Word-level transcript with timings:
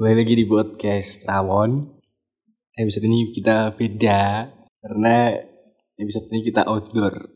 Kembali 0.00 0.16
lagi 0.16 0.32
di 0.32 0.48
podcast 0.48 1.10
Prawon. 1.20 1.84
Episode 2.72 3.04
ini 3.04 3.36
kita 3.36 3.76
beda 3.76 4.48
karena 4.80 5.36
episode 5.94 6.24
ini 6.32 6.40
kita 6.42 6.64
outdoor. 6.64 7.28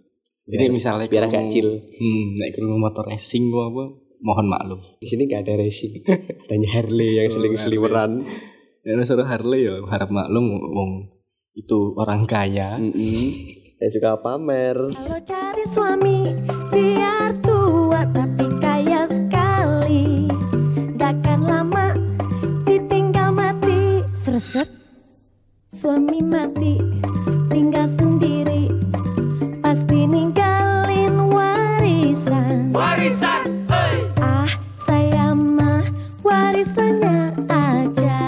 Jadi 0.48 0.64
Biar- 0.64 0.72
misalnya 0.72 1.04
biar 1.04 1.28
kamu- 1.28 1.52
chill. 1.52 1.68
Hmm, 1.92 2.24
naik 2.40 2.56
ke 2.56 2.64
rumah 2.64 2.88
motor 2.88 3.04
racing 3.04 3.52
gua 3.52 3.68
apa? 3.68 3.84
Mohon 4.24 4.46
maklum. 4.48 4.80
Di 4.96 5.04
sini 5.04 5.28
gak 5.28 5.44
ada 5.44 5.60
racing. 5.60 5.92
Hanya 6.48 6.68
Harley 6.72 7.20
yang 7.20 7.28
Oh, 7.28 7.34
seling-seliweran. 7.36 8.24
Dan 8.80 9.04
suruh 9.04 9.28
Harley 9.28 9.68
ya 9.68 9.84
harap 9.84 10.08
maklum 10.08 10.48
wong 10.48 10.90
itu 11.52 11.92
orang 11.96 12.24
kaya. 12.24 12.80
Mm-mm. 12.80 13.28
Saya 13.76 13.90
juga 13.92 14.16
pamer. 14.16 14.76
Kalau 14.88 15.20
cari 15.20 15.64
suami 15.68 16.16
biar 16.72 17.36
tua 17.44 18.08
tapi 18.08 18.43
Suami 25.84 26.16
mati 26.24 26.80
tinggal 27.52 27.84
sendiri 28.00 28.72
Pasti 29.60 30.08
ninggalin 30.08 31.28
warisan 31.28 32.72
Warisan 32.72 33.68
Ah 34.16 34.48
saya 34.88 35.36
mah 35.36 35.84
warisannya 36.24 37.36
aja 37.52 38.20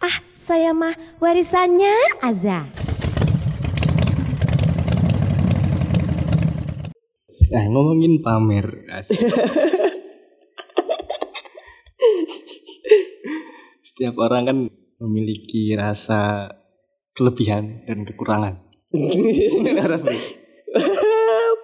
Ah 0.00 0.16
saya 0.48 0.72
mah 0.72 0.96
warisannya 1.20 1.92
aja 2.24 2.64
Nah, 7.52 7.68
ngomongin 7.68 8.24
pamer. 8.24 8.88
asik. 8.88 9.20
Setiap 13.84 14.16
orang 14.16 14.48
kan 14.48 14.58
memiliki 15.02 15.74
rasa 15.74 16.46
kelebihan 17.12 17.84
dan 17.84 18.06
kekurangan. 18.06 18.62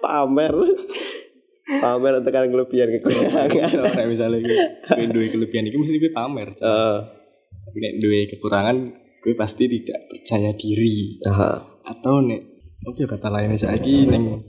Pamer. 0.03 0.55
pamer 1.69 2.17
tekan 2.25 2.49
kelebihan 2.49 2.89
kekurangan. 2.97 3.45
Kalau 3.53 3.93
nek 3.93 4.09
misalnya 4.09 4.41
gue, 4.41 4.57
duwe 5.13 5.29
kelebihan 5.29 5.69
ini 5.69 5.77
mesti 5.77 6.01
gue 6.01 6.09
pamer. 6.09 6.57
Tapi 6.57 7.77
nek 7.77 8.01
duwe 8.01 8.25
kekurangan, 8.25 8.89
gue 9.21 9.33
pasti 9.37 9.69
tidak 9.69 10.09
percaya 10.09 10.49
diri. 10.57 11.21
aha. 11.29 11.61
Atau 11.85 12.25
nek 12.25 12.41
apa 12.79 12.97
ya 12.97 13.07
kata 13.11 13.27
lainnya 13.29 13.59
saiki 13.59 14.07
neng 14.07 14.39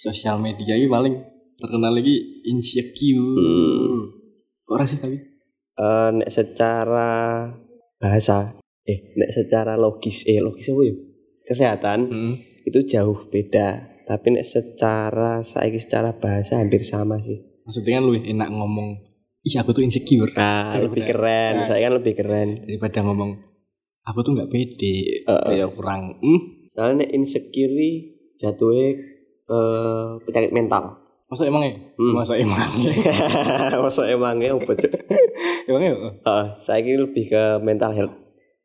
sosial 0.00 0.40
media 0.40 0.78
ini 0.78 0.88
paling 0.88 1.14
terkenal 1.60 1.92
lagi 1.92 2.40
insecure. 2.48 3.20
Hmm. 3.20 4.00
Orang 4.64 4.88
sih 4.88 4.96
tapi. 4.96 5.20
Eh, 5.76 6.08
nek 6.16 6.30
secara 6.32 7.44
bahasa, 8.00 8.56
eh, 8.82 9.12
nek 9.14 9.30
secara 9.30 9.76
logis, 9.76 10.24
eh 10.24 10.40
logis 10.40 10.66
apa 10.66 10.82
ya? 10.82 10.94
Kesehatan 11.44 11.98
Hmm. 12.08 12.34
itu 12.64 12.80
jauh 12.82 13.28
beda. 13.28 13.68
Tapi 14.02 14.26
nek 14.32 14.42
secara 14.42 15.38
saiki 15.40 15.76
secara 15.76 16.10
bahasa 16.12 16.58
hampir 16.58 16.80
sama 16.80 17.20
sih. 17.20 17.38
Maksudnya 17.62 18.00
kan 18.00 18.04
lu 18.04 18.16
enak 18.16 18.48
ngomong, 18.48 18.98
ih 19.40 19.54
aku 19.54 19.70
tuh 19.70 19.84
insecure. 19.84 20.32
Nah, 20.40 20.80
lebih 20.80 21.04
keren. 21.04 21.62
Nah. 21.62 21.66
Saya 21.68 21.86
kan 21.86 21.94
lebih 21.94 22.16
keren. 22.16 22.64
Daripada 22.64 23.04
ngomong, 23.04 23.30
aku 24.02 24.18
tuh 24.20 24.32
nggak 24.34 24.50
pede, 24.50 25.22
Heeh. 25.22 25.44
kayak 25.46 25.70
kurang. 25.70 26.18
Hmm, 26.18 26.40
Soalnya 26.72 27.04
nek 27.04 27.10
insecure 27.12 27.92
jatuhnya 28.34 28.88
eh 29.44 30.08
penyakit 30.24 30.50
mental. 30.50 30.96
masa 31.26 31.46
emangnya? 31.46 31.78
Hmm. 31.94 32.10
Masa 32.10 32.34
emangnya? 32.34 32.90
Masa 33.86 34.02
emangnya 34.06 34.50
apa 34.50 34.72
cuk? 35.30 35.68
emangnya? 35.68 35.92
Heeh, 36.20 36.44
saya 36.58 36.78
ini 36.80 36.98
lebih 36.98 37.24
ke 37.26 37.42
mental 37.60 37.92
health. 37.92 38.14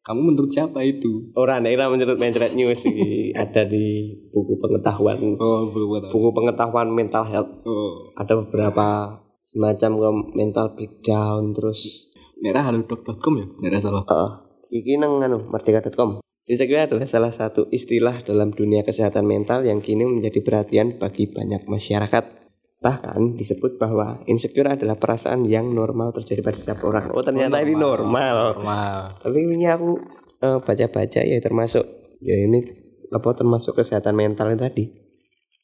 Kamu 0.02 0.22
menurut 0.22 0.50
siapa 0.50 0.82
itu? 0.82 1.34
Orang 1.34 1.66
nek 1.66 1.74
ora 1.74 1.90
menurut 1.90 2.14
Mencret 2.16 2.54
News 2.54 2.78
sih 2.78 3.34
ada 3.34 3.66
di 3.66 4.14
buku 4.30 4.58
pengetahuan 4.58 5.18
Oh, 5.36 5.66
belum 5.70 5.98
tahu. 5.98 6.12
buku 6.14 6.30
pengetahuan 6.32 6.94
mental 6.94 7.26
health 7.26 7.50
Oh, 7.66 8.14
ada 8.14 8.38
beberapa 8.38 9.18
semacam 9.42 9.92
ke 9.98 10.10
mental 10.34 10.66
breakdown 10.74 11.54
terus 11.54 12.10
daerah 12.38 12.62
halodoc.com 12.64 13.34
ya? 13.34 13.46
Daerah 13.62 13.82
salah. 13.82 14.04
eh 14.06 14.32
iki 14.72 15.02
nang 15.02 15.18
anu 15.18 15.50
merdeka.com. 15.50 16.22
Insecure 16.46 16.86
adalah 16.86 17.10
salah 17.10 17.34
satu 17.34 17.66
istilah 17.70 18.22
dalam 18.22 18.54
dunia 18.54 18.86
kesehatan 18.86 19.26
mental 19.26 19.66
yang 19.66 19.82
kini 19.82 20.06
menjadi 20.06 20.46
perhatian 20.46 21.02
bagi 21.02 21.26
banyak 21.26 21.66
masyarakat. 21.66 22.45
Bahkan 22.86 23.34
disebut 23.34 23.82
bahwa 23.82 24.22
insecure 24.30 24.70
adalah 24.70 24.94
perasaan 25.02 25.42
yang 25.50 25.74
normal 25.74 26.14
terjadi 26.14 26.46
pada 26.46 26.54
setiap 26.54 26.86
orang. 26.86 27.10
Oh 27.18 27.26
ternyata 27.26 27.58
ini 27.66 27.74
normal. 27.74 28.62
Normal. 28.62 29.18
Tapi 29.26 29.38
ini 29.42 29.66
aku 29.66 29.98
eh, 30.46 30.60
baca-baca 30.62 31.22
ya 31.26 31.42
termasuk 31.42 31.82
ya 32.22 32.38
ini 32.38 32.62
apa 33.10 33.30
termasuk 33.34 33.82
kesehatan 33.82 34.14
mental 34.14 34.54
tadi. 34.54 34.86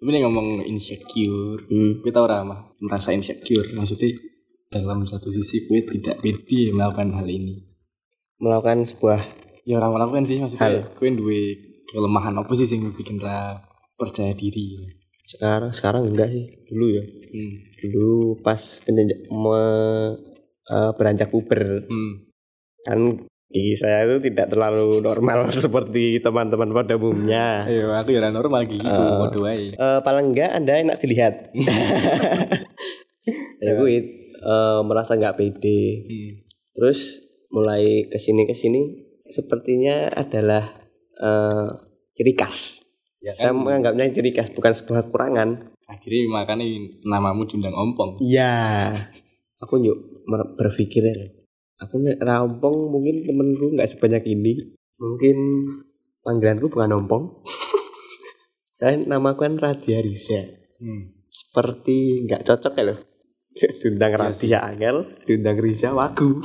Tapi 0.01 0.09
nih 0.17 0.25
ngomong 0.25 0.65
insecure, 0.65 1.61
Hmm. 1.69 2.01
gue 2.01 2.09
tau 2.09 2.25
ramah 2.25 2.73
merasa 2.81 3.13
insecure. 3.13 3.69
Maksudnya 3.77 4.17
dalam 4.73 5.05
satu 5.05 5.29
sisi 5.29 5.69
gue 5.69 5.85
tidak 5.85 6.25
pede 6.25 6.73
melakukan 6.73 7.21
hal 7.21 7.29
ini. 7.29 7.69
Melakukan 8.41 8.81
sebuah 8.81 9.41
Ya 9.61 9.77
orang 9.77 9.93
melakukan 9.93 10.25
sih 10.25 10.41
maksudnya. 10.41 10.65
Hal. 10.65 10.97
Gue 10.97 11.13
duwe 11.13 11.41
kelemahan 11.85 12.33
apa 12.33 12.49
sih 12.57 12.65
yang 12.65 12.89
bikin 12.97 13.21
ra 13.21 13.61
percaya 13.93 14.33
diri. 14.33 15.00
Sekarang 15.31 15.72
sekarang 15.72 16.02
enggak 16.12 16.30
sih 16.31 16.46
dulu 16.68 16.86
ya. 16.92 17.03
Hmm. 17.31 17.53
Dulu 17.81 18.14
pas 18.44 18.59
penjenjak 18.84 19.19
me- 19.31 20.16
eh, 20.68 20.92
beranjak 21.00 21.31
puber 21.31 21.88
Hmm. 21.88 22.28
kan 22.81 23.00
gigi 23.52 23.75
saya 23.75 24.08
itu 24.08 24.31
tidak 24.31 24.47
terlalu 24.47 25.03
normal 25.03 25.52
seperti 25.64 26.19
teman-teman 26.19 26.72
pada 26.72 26.96
umumnya. 26.96 27.68
Ayo 27.68 27.92
aku 27.96 28.16
ya 28.16 28.31
normal 28.31 28.68
bodoh 28.68 29.47
aja. 29.47 29.75
Eh, 29.75 30.00
paling 30.03 30.36
enggak 30.36 30.52
anda 30.52 30.74
enak 30.80 30.97
dilihat. 31.00 31.52
ya 33.63 33.72
gue 33.78 33.88
eh, 33.92 34.80
merasa 34.84 35.16
nggak 35.16 35.38
pede. 35.40 35.81
Hmm. 36.08 36.31
Terus 36.75 37.00
mulai 37.52 38.08
ke 38.08 38.16
sini 38.16 38.48
ke 38.48 38.56
sini 38.56 39.12
sepertinya 39.28 40.12
adalah 40.12 40.72
eh, 41.19 41.68
ciri 42.16 42.34
khas. 42.36 42.81
Ya 43.21 43.37
Saya 43.37 43.53
kan, 43.53 43.61
menganggapnya 43.61 44.09
ciri 44.09 44.33
khas 44.33 44.49
bukan 44.49 44.73
sebuah 44.73 45.07
kekurangan. 45.07 45.69
akhirnya 45.91 46.23
makanya 46.31 46.65
namamu 47.03 47.45
diundang 47.45 47.75
ompong. 47.75 48.17
Iya. 48.23 48.95
Aku 49.61 49.77
yuk 49.77 50.25
berpikir 50.57 51.03
ya. 51.05 51.13
Aku 51.85 52.01
rampong 52.17 52.89
mungkin 52.89 53.21
temenku 53.21 53.77
nggak 53.77 53.91
sebanyak 53.91 54.25
ini. 54.25 54.73
Mungkin 54.97 55.37
panggilanku 56.25 56.71
bukan 56.71 56.97
ompong. 56.97 57.43
Saya 58.79 58.97
namaku 58.97 59.45
kan 59.45 59.53
Radia 59.59 60.01
Riza. 60.01 60.41
Hmm. 60.81 61.13
Seperti 61.27 62.25
nggak 62.25 62.47
cocok 62.47 62.73
ya 62.79 62.83
loh. 62.89 62.99
Diundang 63.83 64.15
Iya 64.15 64.21
Radia 64.31 64.59
Angel, 64.63 64.97
diundang 65.27 65.59
Riza 65.59 65.91
Wagu. 65.91 66.39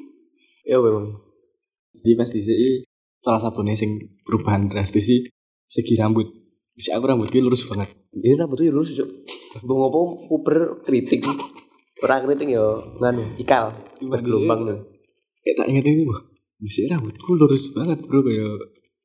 ya 0.70 0.78
memang. 0.78 1.18
Jadi 1.98 2.14
pas 2.14 2.30
di 2.30 2.40
sini 2.40 2.70
salah 3.18 3.42
satu 3.42 3.66
nih 3.66 3.74
sing 3.74 3.90
perubahan 4.22 4.70
drastis 4.70 5.08
sih 5.08 5.33
segi 5.74 5.98
rambut. 5.98 6.30
Bisa 6.74 6.94
aku 6.94 7.06
rambut 7.10 7.30
gue 7.30 7.42
lurus 7.42 7.66
banget. 7.66 7.90
Ini 8.14 8.38
rambutnya 8.38 8.70
lurus 8.70 8.94
cok. 8.94 9.08
Bung 9.66 9.78
ngopo 9.82 10.26
puber 10.30 10.82
keriting. 10.86 11.22
Ora 12.02 12.22
keriting 12.22 12.54
yo 12.54 12.94
nganu 13.02 13.34
ikal. 13.38 13.74
Bergelombang 13.98 14.60
tuh. 14.70 14.78
Kayak 15.42 15.54
tak 15.58 15.66
inget 15.70 15.84
ini 15.86 16.02
wah. 16.06 16.22
Di 16.58 16.70
sini 16.70 16.86
rambutku 16.94 17.34
lurus 17.34 17.74
banget 17.74 17.98
bro 18.06 18.22
kayak 18.22 18.54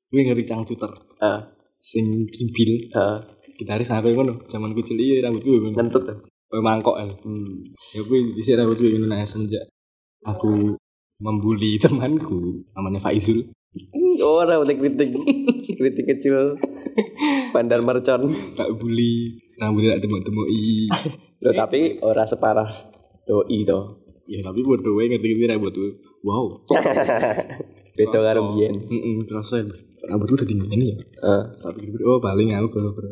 gue 0.10 0.22
ngeri 0.26 0.46
cangcuter. 0.46 0.90
Ah, 1.22 1.42
Sing 1.82 2.26
kibil. 2.30 2.90
ah, 2.98 3.22
Gitaris 3.58 3.90
sampai 3.90 4.14
ngono. 4.14 4.46
Zaman 4.50 4.74
kecil 4.78 4.98
iya 4.98 5.26
rambut 5.26 5.42
gue 5.46 5.58
ngentut 5.74 6.06
tuh. 6.06 6.18
mangkok 6.62 6.98
ya. 6.98 7.06
Hmm. 7.06 7.70
Ya 7.94 8.02
gue 8.02 8.18
sini 8.42 8.58
rambut 8.58 8.78
gue 8.82 8.98
ini 8.98 9.06
nah, 9.06 9.22
semenjak 9.26 9.70
aku 10.26 10.74
membuli 11.22 11.78
temanku 11.84 12.66
namanya 12.74 12.98
Faizul. 12.98 13.46
Rambut 14.20 14.66
keriting. 14.66 15.12
si 15.66 15.72
keriting 15.78 16.08
kecil. 16.10 16.58
Bandar 17.54 17.82
Mercon. 17.86 18.34
Tak 18.58 18.70
bully 18.78 19.38
rambutnya 19.60 20.00
tak 20.00 20.08
temuk-temui. 20.08 20.88
Loh, 21.44 21.54
tapi 21.54 22.00
ora 22.00 22.24
separah 22.24 22.70
doi 23.28 23.68
to. 23.68 23.80
ya 24.30 24.46
tapi 24.46 24.62
bodoh 24.62 24.94
wae 24.94 25.10
ngerti-ngerti 25.10 25.46
rambut 25.50 25.72
tuh. 25.74 25.92
Wow. 26.26 26.66
Beda 27.98 28.20
karo 28.22 28.54
biyen. 28.56 28.74
Heeh, 28.78 29.16
terasa 29.26 29.62
rambutku 30.06 30.38
tadi 30.40 30.54
ini 30.56 30.96
ya. 30.96 30.98
Saat 31.58 31.78
pikir 31.78 32.02
oh 32.06 32.22
paling 32.22 32.54
aku 32.56 32.68
kalau 32.80 32.92
ber 32.94 33.06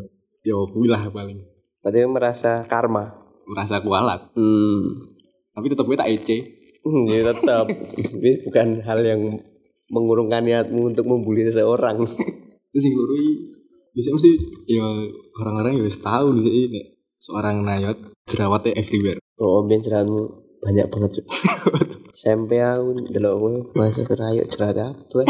ya 0.46 0.56
kuwi 0.72 0.88
lah 0.88 1.04
paling 1.12 1.42
Berarti 1.84 2.04
merasa 2.10 2.52
karma. 2.68 3.14
merasa 3.48 3.80
kualat. 3.80 4.36
Hmm. 4.36 5.16
Tapi 5.56 5.72
tetap 5.72 5.88
gue 5.88 5.96
tak 5.96 6.12
ece. 6.12 6.38
Hmm, 6.84 7.08
ya 7.08 7.32
tetap. 7.32 7.66
Ini 8.00 8.44
bukan 8.44 8.68
hal 8.84 9.00
yang 9.08 9.22
mengurungkan 9.92 10.44
niatmu 10.44 10.94
untuk 10.96 11.06
membuli 11.08 11.48
seseorang. 11.48 12.04
Terus 12.72 12.84
yang 12.84 12.96
loro 13.00 13.14
iki 13.16 13.34
bisa 13.98 14.10
mesti 14.14 14.30
ya 14.70 14.86
orang-orang 15.42 15.82
ya 15.82 15.90
tahu 15.90 16.38
sini 16.38 16.70
nek 16.70 16.86
seorang 17.18 17.66
nayot 17.66 17.98
jerawatnya 18.30 18.78
everywhere. 18.78 19.18
Oh, 19.42 19.66
biyen 19.66 19.82
ceranmu 19.82 20.22
banyak 20.62 20.86
banget 20.90 21.10
cuk. 21.22 21.26
SMP 22.18 22.58
aku 22.58 22.98
delok 23.14 23.34
kowe 23.38 23.54
masa 23.78 24.02
kerayu 24.02 24.42
jerawat 24.50 24.98
apa 24.98 25.22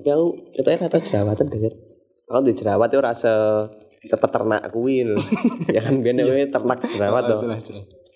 tapi 0.00 0.08
aku 0.16 0.26
katanya 0.56 0.88
rata 0.88 0.98
jerawatan 1.04 1.52
deh 1.52 1.68
aku 2.24 2.40
di 2.48 2.52
jerawat 2.56 2.88
itu 2.88 3.00
rasa 3.04 3.32
sepeternak 4.00 4.72
kuwi 4.72 5.04
lho. 5.04 5.20
Ya 5.76 5.84
kan 5.84 6.00
biar 6.00 6.16
kowe 6.24 6.44
ternak 6.48 6.78
jerawat 6.88 7.22
tuh 7.28 7.36
jelas 7.44 7.68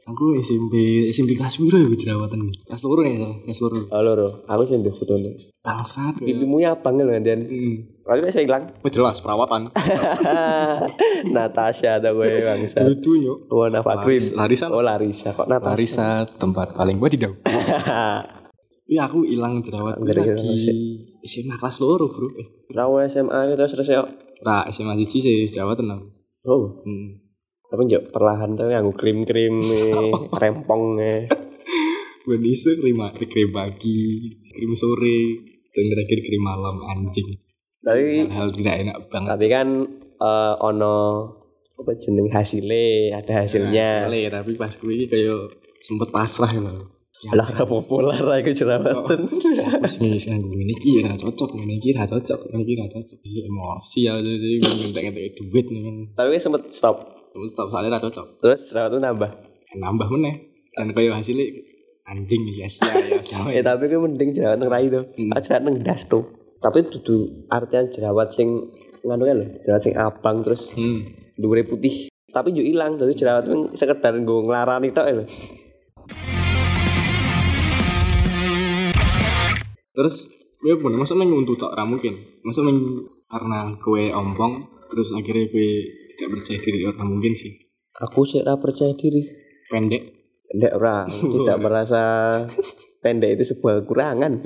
aku 0.05 0.37
SMP 0.37 1.09
SMP 1.09 1.33
kelas 1.33 1.57
piro 1.57 1.81
ya 1.81 1.89
jerawatan 1.89 2.53
kelas 2.69 2.83
loro 2.85 3.01
nih 3.01 3.17
salah 3.25 3.37
kelas 3.49 3.59
loro. 3.65 3.79
Oh 3.89 4.01
lho 4.05 4.29
aku 4.45 4.63
sih 4.69 4.77
di 4.85 4.93
foto 4.93 5.17
nih 5.17 5.33
bangsat 5.65 6.21
ya. 6.21 6.25
pipimu 6.29 6.61
ya 6.61 6.77
abang 6.77 7.01
lho 7.01 7.09
dan 7.25 7.41
hmm. 7.49 8.05
kalau 8.05 8.21
saya 8.29 8.45
hilang 8.45 8.65
Oh, 8.85 8.91
jelas 8.93 9.17
perawatan. 9.25 9.73
Natasha 11.35 11.97
atau 12.05 12.21
gue 12.21 12.45
bangsa 12.45 12.85
Dudu 12.85 13.17
nyok 13.17 13.39
Oh, 13.49 13.65
Nafatrin. 13.73 14.21
Larisa 14.37 14.69
Oh, 14.69 14.85
Larisa. 14.85 15.33
Kok 15.33 15.49
Natasha? 15.49 15.73
Larisa 15.73 16.09
tempat 16.37 16.77
paling 16.77 17.01
wadidaw 17.01 17.33
Iya 18.85 19.03
aku 19.09 19.25
hilang 19.25 19.65
jerawat 19.65 19.97
ada 20.05 20.13
lagi. 20.21 20.53
SMA 21.25 21.57
kelas 21.57 21.81
loro 21.81 22.13
bro. 22.13 22.29
Eh 22.37 22.69
Rawa 22.77 23.09
SMA 23.09 23.33
itu 23.49 23.53
terus 23.57 23.73
terus 23.73 23.89
ya. 23.89 24.05
Ra 24.45 24.69
SMA 24.69 24.93
siji 25.01 25.19
sih 25.25 25.37
jerawatan 25.49 25.89
Oh, 26.45 26.85
hmm. 26.85 27.24
Tapi 27.71 27.83
njok 27.89 28.13
perlahan 28.13 28.55
tuh 28.55 28.71
yang 28.71 28.93
krim-krim 28.95 29.59
nih, 29.59 30.13
rempong 30.31 30.99
nih. 30.99 31.27
Gue 32.25 32.41
isu 32.41 32.81
krim, 32.81 33.05
krim 33.29 33.51
pagi, 33.53 34.33
krim 34.57 34.73
sore, 34.73 35.21
dan 35.77 35.85
terakhir 35.93 36.19
krim 36.25 36.41
malam 36.41 36.81
anjing. 36.89 37.37
Tapi 37.85 38.25
Hal 38.33 38.49
tidak 38.49 38.75
enak 38.81 38.97
banget. 39.13 39.29
tapi 39.37 39.47
kan 39.53 39.69
eh, 40.17 40.55
ono 40.65 40.97
apa 41.75 41.91
jeneng 42.01 42.33
hasilnya, 42.33 43.21
ada 43.21 43.45
hasilnya. 43.45 44.09
Soalnya, 44.09 44.41
tapi 44.41 44.57
pas 44.57 44.73
gue 44.73 44.93
ini 44.95 45.05
kayak 45.05 45.53
sempet 45.85 46.09
pasrah 46.09 46.55
loh. 46.57 46.95
Lah 47.33 47.49
ora 47.49 47.65
populer 47.65 48.21
aku 48.21 48.53
jerawatan. 48.53 49.25
Terus 49.25 49.97
nih, 50.01 50.21
saya 50.21 50.37
gue 50.41 50.61
ini 50.61 50.77
kira 50.77 51.17
cocok, 51.17 51.57
ini 51.57 51.81
kira 51.81 52.05
cocok, 52.05 52.53
ini 52.53 52.63
kira 52.69 52.85
cocok. 52.89 53.17
Emosi 53.25 54.01
aja 54.13 54.33
sih, 54.33 54.61
minta-minta 54.61 55.01
duit 55.41 55.67
nih 55.73 55.81
kan. 55.89 55.97
tapi 56.21 56.37
sempet 56.37 56.69
stop. 56.73 57.14
Terus 57.35 57.51
stop 57.51 57.67
soalnya 57.67 57.99
gak 57.99 58.07
cocok. 58.07 58.27
Terus 58.47 58.61
jerawat 58.71 58.95
nambah. 58.95 59.31
Nambah 59.75 60.07
meneh. 60.07 60.55
Dan 60.71 60.95
kayak 60.95 61.19
hasilnya 61.19 61.51
anjing 62.07 62.47
nih 62.47 62.63
ya 62.63 62.69
ya 62.71 63.19
sama 63.27 63.51
Ya 63.51 63.59
tapi 63.59 63.91
gue 63.91 63.99
mending 63.99 64.31
jerawat 64.31 64.63
nang 64.63 64.71
rai 64.71 64.87
tuh. 64.87 65.03
Hmm. 65.19 65.35
Jerawat 65.35 65.67
nang 65.67 65.83
das 65.83 66.07
tuh. 66.07 66.23
Tapi 66.63 66.87
dudu 66.87 67.43
artian 67.51 67.91
jerawat 67.91 68.31
sing 68.31 68.71
nganu 69.03 69.27
kan 69.27 69.35
lho, 69.35 69.47
jerawat 69.67 69.83
sing 69.83 69.99
abang 69.99 70.47
terus 70.47 70.79
Hmm. 70.79 71.11
dhuwure 71.35 71.67
putih. 71.67 72.07
Tapi 72.31 72.55
yo 72.55 72.63
ilang, 72.63 73.03
jadi 73.03 73.11
jerawat 73.19 73.51
itu 73.51 73.75
sekedar 73.75 74.15
nggo 74.15 74.47
nglarani 74.47 74.95
tok 74.95 75.07
lho. 75.11 75.27
Terus 79.91 80.31
gue 80.63 80.75
pun 80.79 80.95
main 80.95 81.31
untuk 81.35 81.59
tak 81.59 81.75
ra 81.75 81.83
mungkin. 81.83 82.15
Main 82.47 82.79
karena 83.27 83.75
kue 83.83 84.15
ompong 84.15 84.87
terus 84.87 85.11
akhirnya 85.11 85.51
gue 85.51 85.71
tidak 86.15 86.31
percaya 86.39 86.59
diri 86.63 86.79
orang 86.87 87.09
mungkin 87.11 87.33
sih. 87.35 87.53
Aku 88.03 88.27
sih 88.27 88.43
percaya 88.43 88.93
diri. 88.95 89.23
Pendek. 89.71 90.03
Tidak 90.55 90.73
ora, 90.79 91.03
tidak 91.35 91.59
merasa 91.59 92.03
pendek 93.03 93.35
itu 93.39 93.55
sebuah 93.55 93.83
kekurangan. 93.83 94.43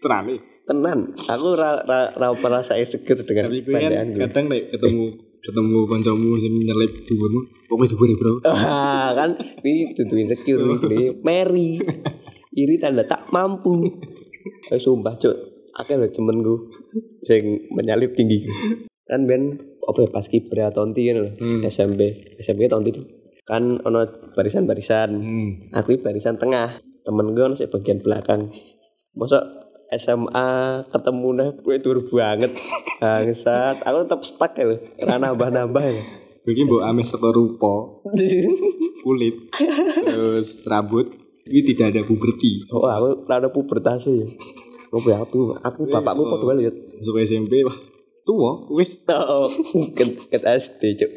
Terane. 0.00 0.36
Tenan, 0.66 1.14
aku 1.14 1.54
ra 1.54 1.78
ra, 1.86 2.10
ra 2.10 2.34
merasa 2.34 2.74
insecure 2.74 3.22
dengan 3.22 3.46
Tapi 3.46 3.62
kan 3.62 3.70
pendekan 3.70 4.06
gue. 4.10 4.22
kadang 4.26 4.44
nek 4.50 4.62
ketemu 4.74 5.04
ketemu 5.38 5.78
kancamu 5.86 6.30
sing 6.42 6.52
nyelip 6.58 6.92
dhuwurmu, 7.06 7.40
pokoknya 7.70 7.90
dhuwur 7.94 8.10
Bro. 8.18 8.32
Ah, 8.50 9.14
kan 9.14 9.38
ini 9.62 9.94
tentu 9.94 10.18
insecure 10.18 10.58
ini 10.66 11.14
Mary 11.26 11.78
iri 12.56 12.80
tanda 12.82 13.06
tak 13.06 13.30
mampu 13.30 13.84
eh 14.72 14.80
sumpah 14.80 15.14
cuk 15.20 15.36
akeh 15.76 15.94
lho 16.00 16.08
temenku 16.08 16.72
sing 17.22 17.68
menyalip 17.70 18.16
tinggi 18.16 18.48
kan 19.06 19.22
ben 19.22 19.42
apa 19.80 19.98
ya 19.98 20.08
pas 20.10 20.26
kibra 20.26 20.68
tonti 20.68 21.06
kan 21.06 21.16
lho 21.16 21.30
Hmm. 21.38 21.62
SMP 21.64 22.00
SMP 22.36 22.66
tonti 22.66 22.90
tuh 22.90 23.06
kan 23.42 23.78
ono 23.78 24.02
barisan-barisan. 24.34 25.10
Hmm. 25.14 25.50
aku 25.70 25.94
ini 25.94 26.02
barisan 26.02 26.34
tengah. 26.34 26.82
Temen 27.00 27.30
gue 27.30 27.44
ono 27.44 27.54
sing 27.54 27.70
bagian 27.70 28.02
belakang. 28.02 28.50
Masa 29.14 29.46
SMA 29.88 30.50
ketemu 30.90 31.28
nah 31.32 31.48
gue 31.54 31.76
tur 31.78 32.02
banget. 32.02 32.50
Bangsat. 33.00 33.86
Aku 33.86 34.02
tetap 34.02 34.20
stuck 34.20 34.52
ya 34.52 34.66
lho 34.66 34.76
ora 34.98 35.16
nambah-nambah 35.16 35.84
ya. 35.86 36.02
Gue 36.42 36.52
iki 36.52 36.62
mbok 36.62 36.82
ame 36.82 37.02
saka 37.02 37.30
rupa, 37.30 38.02
kulit, 39.02 39.34
terus 40.00 40.62
rambut, 40.62 41.10
ini 41.42 41.66
tidak 41.66 41.90
ada 41.90 42.00
puberti. 42.02 42.62
Oh, 42.70 42.86
aku 42.86 43.26
rada 43.26 43.50
pubertas 43.50 44.06
ya. 44.06 44.26
Oh, 44.94 45.02
ya 45.02 45.18
aku, 45.18 45.50
aku 45.58 45.90
bapakku 45.90 46.22
so- 46.22 46.30
padha 46.30 46.54
lihat. 46.54 46.74
SMP 47.02 47.66
wah 47.66 47.74
tua 48.26 48.66
wis 48.68 49.06
Oh, 49.08 49.46
ket, 49.92 50.10
ket 50.26 50.42
SD, 50.42 50.82
Cuk. 50.96 51.10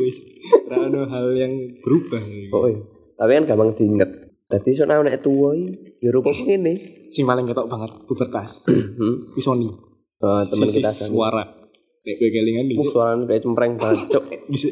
wis 0.00 0.18
ra 0.64 0.80
ono 0.82 1.04
hal 1.04 1.26
yang 1.32 1.52
berubah 1.78 2.24
Oh, 2.50 2.66
iya. 2.66 2.80
Tapi 3.14 3.30
kan 3.30 3.44
gampang 3.46 3.70
diinget. 3.72 4.10
Dadi 4.44 4.72
sono 4.72 4.98
nek 4.98 5.20
tuwa 5.20 5.52
iki 5.52 6.00
ya 6.00 6.10
rupa 6.10 6.32
ngene. 6.36 6.74
sing 7.08 7.22
paling 7.22 7.44
ketok 7.44 7.68
banget 7.68 7.92
pubertas 8.02 8.64
Hmm. 8.64 9.28
Pisoni 9.30 9.68
Oh, 10.18 10.40
teman 10.40 10.64
Sisi 10.64 10.78
kita 10.78 10.88
sana. 10.88 11.08
suara 11.08 11.44
kayak 12.00 12.16
gue 12.16 12.28
kelingan 12.30 12.64
Uh, 12.64 12.70
bisa 12.72 12.88
suaranya 12.90 13.24
kayak 13.26 13.42
cempreng 13.42 13.72
banget, 13.76 14.06
Cuk. 14.12 14.24
bisa 14.48 14.68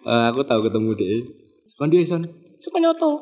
Eh, 0.00 0.24
aku 0.26 0.40
tahu 0.42 0.64
ketemu 0.64 0.90
dia 0.94 1.18
Suka 1.66 1.84
dia 1.86 2.00
son 2.02 2.24
suka 2.56 2.78
nyoto 2.78 3.20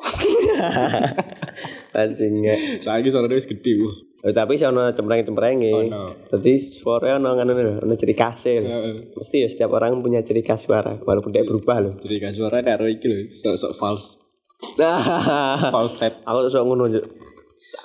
Anjing 1.97 2.35
ya. 2.41 2.57
soalnya 2.79 3.11
suara 3.11 3.27
dia 3.27 3.37
wis 3.37 3.45
gede 3.47 3.73
wah 3.79 3.95
Oh, 4.25 4.33
tapi 4.33 4.57
cempreng-cemprenge. 4.57 5.93
Ono. 5.93 6.05
Dadi 6.33 6.55
suaranya 6.57 7.21
ono 7.21 7.29
ngono 7.37 7.53
lho, 7.53 7.75
ono 7.85 7.95
ciri 7.95 8.15
khas 8.17 8.49
e 8.49 8.65
lho. 8.65 8.69
Heeh. 8.69 8.95
Mesti 9.13 9.37
ya 9.45 9.49
setiap 9.53 9.77
orang 9.77 10.01
punya 10.01 10.25
ciri 10.25 10.41
khas 10.41 10.65
suara 10.67 10.97
walaupun 11.05 11.31
dia 11.31 11.45
berubah 11.45 11.79
loh. 11.85 11.95
jadi 12.01 12.25
kan 12.25 12.33
suara 12.33 12.65
karo 12.65 12.89
iki 12.89 13.07
lho 13.07 13.19
sok 13.29 13.55
sok 13.55 13.73
false 13.77 14.09
Nah, 14.81 15.69
falset 15.69 16.25
aku 16.25 16.49
sok 16.49 16.65
ngono, 16.65 16.89
Cuk. 16.89 17.05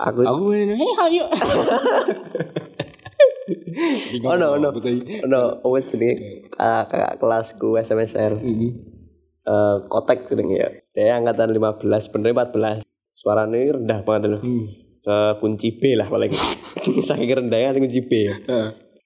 Aku 0.01 0.24
aku 0.25 0.44
ini 0.56 0.74
hei 0.74 0.92
ayo 1.06 1.25
Oh 4.25 4.36
no 4.39 4.57
no 4.57 4.72
no 5.28 5.42
apa 5.62 5.78
jenenge 5.83 6.48
kakak 6.54 6.88
kakak 6.89 7.13
kelasku 7.19 7.75
SMSR 7.78 8.39
eh 8.42 9.75
kotek 9.92 10.30
jenenge 10.30 10.57
ya 10.57 10.69
dia 10.94 11.18
angkatan 11.18 11.54
15 11.54 12.13
bener 12.13 12.31
14 12.33 12.81
suaranya 13.18 13.78
rendah 13.78 14.00
banget 14.06 14.38
loh 14.38 14.42
ke 15.01 15.17
kunci 15.41 15.77
B 15.81 15.97
lah 15.97 16.07
paling. 16.07 16.31
Saking 17.09 17.29
rendahnya 17.29 17.77
kunci 17.77 18.01
B. 18.05 18.29
Ya 18.29 18.35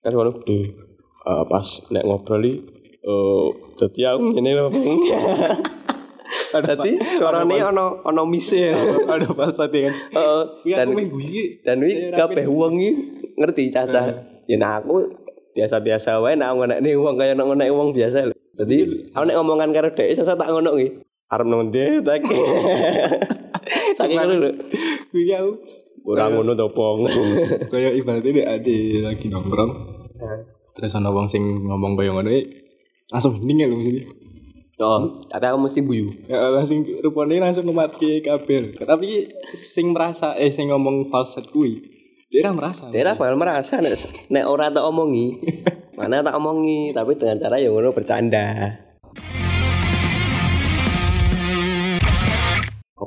kan 0.05 0.13
suara 0.13 0.29
gede 0.29 0.85
Eh, 1.25 1.43
pas 1.49 1.65
nek 1.89 2.05
ngobrol 2.05 2.45
iki 2.45 2.53
eh 3.01 3.45
dadi 3.81 4.01
aku 4.05 4.37
ngene 4.37 4.51
lho. 4.53 4.69
Dadi 6.55 7.01
suaranya 7.01 7.73
ono 7.73 8.05
ono 8.05 8.29
mise 8.29 8.69
ada 9.09 9.25
ya 9.25 9.33
kan? 9.33 9.93
Heeh, 10.13 10.41
Iya 10.69 10.75
dan 10.81 10.87
main 10.93 11.09
guyi 11.09 11.61
dan 11.65 11.81
ini 11.81 12.13
kabeh 12.13 12.45
wong 12.45 12.77
iki 12.77 12.91
ngerti 13.41 13.73
caca 13.73 14.01
ya 14.45 14.55
nah 14.61 14.77
aku 14.77 15.01
biasa-biasa 15.57 16.21
wae 16.21 16.37
nek 16.37 16.53
ngonek 16.53 16.77
wong 16.93 17.17
kaya 17.17 17.33
nek 17.33 17.45
ngonek 17.49 17.73
wong 17.73 17.89
biasa 17.89 18.29
lho. 18.29 18.35
Dadi 18.53 19.09
aku 19.17 19.23
nek 19.25 19.35
ngomongan 19.41 19.69
karo 19.73 19.89
dhek 19.97 20.13
sesuk 20.13 20.37
tak 20.37 20.53
ngono 20.53 20.77
iki. 20.77 21.01
Arep 21.33 21.45
nang 21.49 21.73
ndi 21.73 22.05
tak 22.05 22.21
saking 23.97 24.17
ngono 24.21 24.33
lho. 24.45 24.49
Guyi 25.09 25.33
aku 25.33 25.51
ora 26.05 26.29
ngono 26.29 26.53
to 26.53 26.69
pong? 26.71 27.09
Kayak 27.73 27.93
ibaratnya 27.99 28.31
dia 28.31 28.45
ada 28.45 28.77
lagi 29.09 29.25
nongkrong. 29.27 29.71
Terus 30.77 30.93
ada 30.95 31.09
wong 31.09 31.25
sing 31.25 31.43
ngomong 31.65 31.95
kayak 31.95 32.13
ngono 32.13 32.29
eh, 32.29 32.45
langsung 33.09 33.39
hening 33.39 33.63
ya 33.63 33.67
lho 33.71 33.79
mesti. 33.79 34.03
Oh 34.83 35.23
tapi 35.31 35.47
aku 35.47 35.57
mesti 35.65 35.79
guyu. 35.79 36.11
Ya, 36.27 36.51
langsung 36.51 36.83
rupanya 36.99 37.47
langsung 37.47 37.63
ngemati 37.63 38.19
kabel. 38.19 38.75
Tapi 38.75 39.31
sing 39.55 39.95
merasa 39.95 40.35
eh 40.35 40.51
sing 40.51 40.67
ngomong 40.67 41.07
falset 41.07 41.47
kui 41.47 41.79
dia 42.27 42.51
merasa. 42.51 42.91
Daerah 42.91 43.15
bakal 43.15 43.39
merasa 43.39 43.79
nek, 43.79 43.95
nek 44.27 44.43
ora 44.43 44.67
tak 44.67 44.83
omongi. 44.83 45.39
Mana 45.97 46.19
tak 46.19 46.35
omongi 46.35 46.91
tapi 46.91 47.15
dengan 47.15 47.39
cara 47.39 47.55
yang 47.55 47.71
ngono 47.71 47.95
bercanda. 47.95 48.75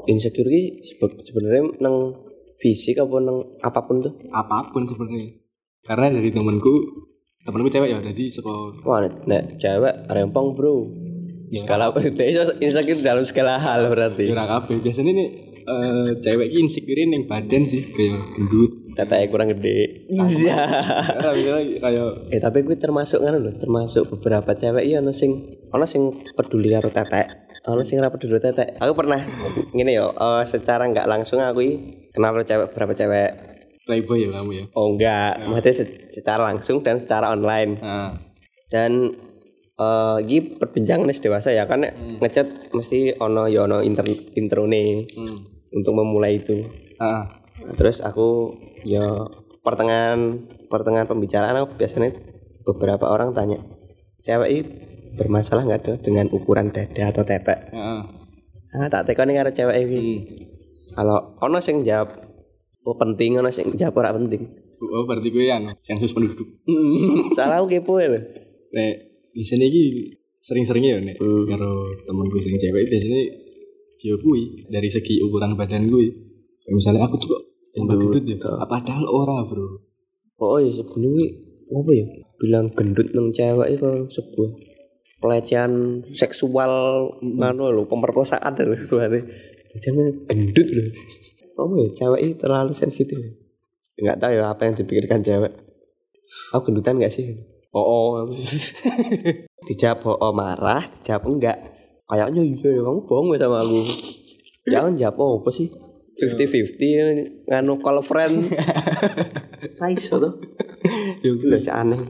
Insecure 0.08 0.48
ki 0.48 0.88
sebenarnya 1.28 1.68
nang 1.84 2.16
fisik 2.58 2.98
apa 2.98 3.16
nang 3.22 3.38
apa 3.62 3.80
pun 3.86 4.02
tuh? 4.02 4.12
Apa 4.34 4.74
pun 4.74 4.82
sebenarnya. 4.84 5.38
Karena 5.86 6.10
dari 6.10 6.28
temanku 6.34 6.74
temanku 7.46 7.70
cewek 7.72 7.88
ya 7.88 7.98
jadi 8.04 8.24
sekolah 8.28 8.84
wah 8.84 9.00
nek, 9.24 9.56
cewek 9.62 9.94
rempong 10.10 10.52
bro. 10.58 10.90
Ya. 11.48 11.64
Kalau 11.64 11.96
insecure 12.60 13.00
dalam 13.00 13.24
segala 13.24 13.56
hal 13.56 13.88
berarti. 13.88 14.28
Ora 14.28 14.44
kabeh. 14.44 14.84
Biasanya 14.84 15.12
nih 15.16 15.28
eh, 15.64 16.10
cewek 16.20 16.48
ini 16.52 16.68
insecure 16.68 17.08
ning 17.08 17.24
badan 17.24 17.64
sih 17.64 17.88
kayak 17.88 18.36
gendut. 18.36 18.72
Tetenya 18.98 19.30
kurang 19.30 19.48
gede. 19.54 20.10
Iya 20.10 20.60
kayak 21.80 22.34
eh 22.34 22.40
tapi 22.42 22.66
gue 22.66 22.76
termasuk 22.76 23.22
kan 23.22 23.38
loh 23.38 23.54
termasuk 23.54 24.10
beberapa 24.18 24.58
cewek 24.58 24.84
iya 24.84 24.98
ono 24.98 25.14
sing 25.14 25.38
ono 25.70 25.86
sing 25.86 26.10
peduli 26.34 26.74
karo 26.74 26.90
tetek 26.90 27.47
Ono 27.68 27.84
sing 27.84 28.00
ra 28.00 28.08
peduli 28.08 28.40
tetek. 28.40 28.80
Aku 28.80 28.96
pernah 28.96 29.20
ngene 29.76 29.92
yo, 29.92 30.16
eh, 30.16 30.44
secara 30.48 30.88
nggak 30.88 31.04
langsung 31.04 31.44
aku 31.44 31.60
i 31.60 31.72
kenal 32.10 32.32
cewek 32.40 32.72
berapa 32.72 32.92
cewek. 32.96 33.30
Playboy 33.84 34.28
ya 34.28 34.28
kamu 34.32 34.50
ya. 34.52 34.64
Oh 34.76 34.92
enggak, 34.92 35.48
maksudnya 35.48 35.74
se- 35.84 36.12
secara 36.12 36.44
langsung 36.48 36.84
dan 36.84 37.00
secara 37.00 37.32
online. 37.32 37.80
Nah, 37.80 38.12
Dan 38.68 39.16
eh 39.78 40.16
iki 40.26 40.60
perbincangan 40.60 41.08
dewasa 41.08 41.54
ya 41.54 41.64
kan 41.64 41.86
nek 41.86 42.20
ngechat 42.20 42.74
mesti 42.74 43.16
ono 43.16 43.48
yo 43.48 43.64
ono 43.64 43.80
inter 43.80 44.04
introne 44.36 45.08
hmm. 45.08 45.38
untuk 45.72 45.92
memulai 45.96 46.40
itu. 46.40 46.68
Ah, 47.00 47.38
Nah, 47.58 47.74
terus 47.74 47.98
aku 48.00 48.54
ya 48.86 49.02
pertengahan 49.66 50.46
pertengahan 50.70 51.10
pembicaraan 51.10 51.58
aku 51.58 51.74
biasanya 51.74 52.14
beberapa 52.62 53.10
orang 53.10 53.34
tanya 53.34 53.58
cewek 54.22 54.48
ini 54.50 54.62
bermasalah 55.14 55.64
nggak 55.64 55.82
tuh 55.82 55.96
dengan 55.98 56.28
ukuran 56.28 56.68
dada 56.68 57.08
atau 57.08 57.22
tepek 57.22 57.70
ah. 57.70 58.04
ah 58.74 58.88
tak 58.88 59.06
tekoni 59.06 59.32
karo 59.32 59.48
cewek 59.48 59.76
ini 59.80 60.02
Hmm. 60.88 60.94
kalau 60.96 61.18
ono 61.38 61.58
sing 61.58 61.80
jawab 61.80 62.10
oh 62.82 62.96
penting 62.96 63.36
ono 63.36 63.48
sing 63.48 63.70
jawab 63.72 63.94
ora 63.98 64.12
penting 64.12 64.44
Oh, 64.78 65.02
berarti 65.04 65.28
gue 65.28 65.50
anu, 65.50 65.74
sensus 65.80 66.14
penduduk. 66.14 66.46
salah 67.34 67.58
aku 67.58 67.66
kepo 67.68 67.98
ya. 67.98 68.14
Nek 68.70 68.92
di 69.28 69.42
sini 69.42 69.66
iki 69.66 69.82
sering-seringnya 70.38 70.90
ya 70.94 71.00
nek 71.02 71.16
Hmm. 71.18 71.44
karo 71.44 71.70
temen 72.00 72.26
gue 72.26 72.38
sing 72.38 72.54
cewek 72.54 72.86
biasanya 72.86 73.18
ya 73.98 74.14
gue 74.14 74.38
dari 74.70 74.86
segi 74.86 75.18
ukuran 75.18 75.58
badan 75.58 75.82
gue. 75.84 76.06
Kayak 76.62 76.74
misalnya 76.74 77.02
aku 77.04 77.18
tuh 77.18 77.34
tambah 77.74 77.98
Gendut. 77.98 78.22
ya. 78.24 78.38
Padahal 78.64 79.02
ora, 79.04 79.42
Bro. 79.42 79.82
oh 80.38 80.58
iya 80.58 80.70
sebelumnya 80.72 81.26
apa 81.68 81.90
ya 81.92 82.06
bilang 82.38 82.70
gendut 82.70 83.10
nang 83.10 83.34
cewek 83.34 83.74
itu 83.74 83.90
sebuah 84.08 84.50
pelecehan 85.18 86.02
seksual 86.14 86.72
ngano 87.18 87.74
lho 87.74 87.82
pemerkosaan 87.90 88.54
lho 88.54 88.78
berarti 88.90 89.20
jangan 89.78 90.06
gendut 90.26 90.68
lho. 90.70 90.84
Oh 91.58 91.74
ya 91.74 91.90
cewek 91.90 92.20
ini 92.22 92.34
terlalu 92.38 92.70
sensitif. 92.70 93.18
Nggak 93.98 94.18
tahu 94.22 94.32
ya 94.38 94.54
apa 94.54 94.62
yang 94.70 94.74
dipikirkan 94.78 95.26
cewek. 95.26 95.52
Aku 96.54 96.70
gendutan 96.70 97.02
nggak 97.02 97.10
sih? 97.10 97.34
Oh, 97.74 98.22
oh. 98.22 98.30
dijawab 99.68 100.00
oh, 100.06 100.16
oh 100.22 100.32
marah? 100.32 100.86
Dijawab 101.02 101.26
enggak. 101.28 101.58
Kayaknya 102.08 102.40
iya 102.40 102.70
ya 102.78 102.82
kamu 102.86 103.00
bohong 103.04 103.26
ya 103.34 103.38
sama 103.44 103.58
aku. 103.60 103.80
Jangan 104.70 104.92
jawab 104.96 105.16
oh 105.18 105.32
apa 105.42 105.50
sih? 105.50 105.68
50-50 106.18 107.50
nganu 107.50 107.74
call 107.82 107.98
friend. 108.06 108.48
Raiso 109.82 110.18
tuh 110.18 110.34
Ya 111.22 111.30
Udah 111.34 111.60
aneh. 111.78 112.00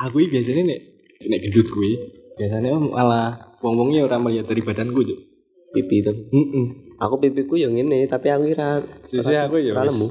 Aku 0.00 0.20
biasanya 0.20 0.64
nek 0.64 0.80
nek 1.28 1.40
gendut 1.44 1.68
gue 1.68 1.92
biasanya 2.38 2.70
malah 2.72 3.54
wong-wongnya 3.58 4.02
orang 4.02 4.22
melihat 4.22 4.46
dari 4.46 4.62
badan 4.62 4.90
gue 4.90 5.04
tuh. 5.04 5.20
Pipi 5.68 6.00
tuh 6.00 6.14
Heeh. 6.14 6.66
Aku 6.96 7.20
pipiku 7.20 7.54
yang 7.54 7.76
ini 7.76 8.08
Tapi 8.08 8.32
aku 8.32 8.48
kira 8.48 8.80
Sisi 9.04 9.36
aku 9.36 9.60
ya 9.60 9.76
Ora 9.76 9.84
wis. 9.84 9.92
lemu. 9.92 10.08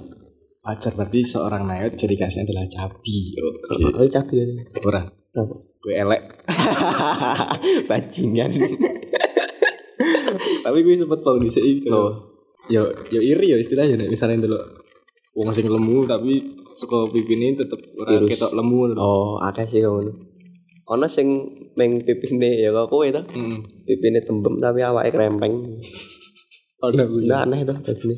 Wajar 0.62 0.92
berarti 0.94 1.20
seorang 1.24 1.64
nayot 1.66 1.96
jadi 1.96 2.14
kasihnya 2.14 2.46
adalah 2.46 2.66
cabi. 2.70 3.34
Oke. 3.34 3.90
Oh 3.90 4.06
cabi 4.06 4.34
ya 4.38 4.46
Ora. 4.86 5.02
Kenapa? 5.34 5.56
Gue 5.58 5.94
elek. 5.96 6.22
Bajingan 7.90 8.52
Tapi 10.64 10.78
gue 10.80 10.94
sempet 10.94 11.20
tau 11.24 11.38
di 11.40 11.50
sini. 11.50 11.82
Oh. 11.90 12.12
Yo 12.68 12.84
yo 13.08 13.18
iri 13.18 13.48
yo 13.48 13.58
istilahnya 13.58 13.96
nek 13.96 14.12
misalnya 14.12 14.44
dulu 14.44 14.60
wong 15.34 15.50
sing 15.56 15.66
lemu 15.66 16.04
tapi 16.04 16.44
saka 16.76 17.08
pipine 17.10 17.56
tetep 17.56 17.80
ora 17.96 18.14
Virus. 18.14 18.30
ketok 18.36 18.52
lemu. 18.54 18.80
Oh 19.00 19.40
akeh 19.40 19.64
sih 19.64 19.80
kamu 19.80 20.12
Ono 20.88 21.06
sing 21.06 21.28
Meng 21.76 22.02
pipine 22.02 22.58
Ya 22.58 22.72
kok 22.72 22.88
kowe 22.88 23.08
tuh 23.08 23.24
Heeh. 23.28 23.60
Pipine 23.84 24.24
tembem 24.24 24.58
Tapi 24.58 24.80
awake 24.82 25.12
krempeng 25.12 25.84
Ono 26.80 27.02
gue. 27.04 27.22
Udah 27.28 27.44
aneh 27.44 27.62
tuh 27.64 27.78
Tadi 27.80 28.16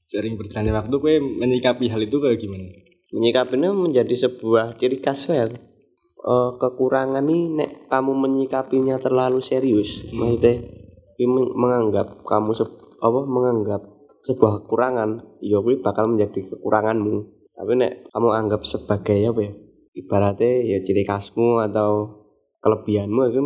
Sering 0.00 0.34
berjalannya 0.34 0.74
waktu 0.74 0.94
gue 0.96 1.14
menyikapi 1.18 1.86
hal 1.86 2.02
itu 2.02 2.18
kayak 2.18 2.38
gimana? 2.38 2.66
Menyikapinya 3.10 3.70
menjadi 3.70 4.14
sebuah 4.20 4.74
ciri 4.74 4.98
khas 4.98 5.26
ya 5.26 5.46
Eh, 6.20 6.50
kekurangan 6.54 7.24
nih 7.24 7.42
nek 7.48 7.70
kamu 7.88 8.12
menyikapinya 8.12 9.00
terlalu 9.00 9.40
serius 9.40 10.04
maksudnya 10.12 10.60
ini 11.16 11.24
meng- 11.24 11.56
menganggap 11.56 12.20
kamu 12.20 12.52
se- 12.52 12.68
apa 13.00 13.20
menganggap 13.24 13.80
sebuah 14.20 14.60
kekurangan 14.60 15.40
ya 15.40 15.56
bakal 15.80 16.12
menjadi 16.12 16.44
kekuranganmu 16.44 17.39
tapi 17.60 17.76
nek 17.76 18.08
kamu 18.08 18.28
anggap 18.32 18.64
sebagai 18.64 19.20
apa 19.28 19.40
ya 19.44 19.52
ibaratnya 20.00 20.52
ya 20.64 20.78
ciri 20.80 21.04
khasmu 21.04 21.60
atau 21.60 22.24
kelebihanmu 22.64 23.20
itu 23.28 23.40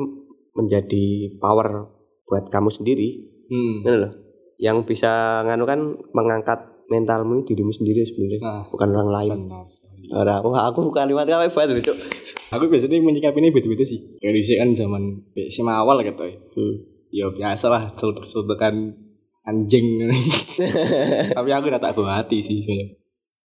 menjadi 0.54 1.34
power 1.42 1.90
buat 2.30 2.46
kamu 2.46 2.70
sendiri 2.70 3.34
Hmm. 3.44 3.84
Ini 3.84 3.96
loh 4.00 4.12
yang 4.56 4.86
bisa 4.86 5.42
nganu 5.44 5.66
kan 5.66 5.80
mengangkat 6.14 6.58
mentalmu 6.86 7.42
dirimu 7.42 7.72
sendiri 7.74 8.04
sebenarnya 8.06 8.40
Nah, 8.44 8.62
bukan 8.68 8.88
orang 8.92 9.10
lain. 9.10 9.38
Ora, 10.12 10.44
wah 10.44 10.68
aku 10.68 10.92
kalimat 10.92 11.24
kamu 11.24 11.48
hebat 11.48 11.72
itu. 11.72 11.92
Aku 12.52 12.68
biasanya 12.68 13.00
menyikapi 13.00 13.40
ini 13.40 13.48
betul-betul 13.50 13.88
sih. 13.88 14.00
Kayak 14.20 14.36
di 14.36 14.54
kan 14.60 14.70
zaman 14.76 15.02
SMA 15.48 15.74
awal 15.74 16.04
gitu 16.04 16.28
ya. 16.28 16.36
Hmm. 16.54 16.74
Ya 17.08 17.26
biasa 17.32 17.72
lah, 17.72 17.82
celutuk-celutukan 17.96 18.74
anjing. 19.48 19.86
Tapi 21.40 21.50
aku 21.56 21.66
udah 21.72 21.80
tak 21.80 21.96
hati 21.96 22.38
sih. 22.44 22.68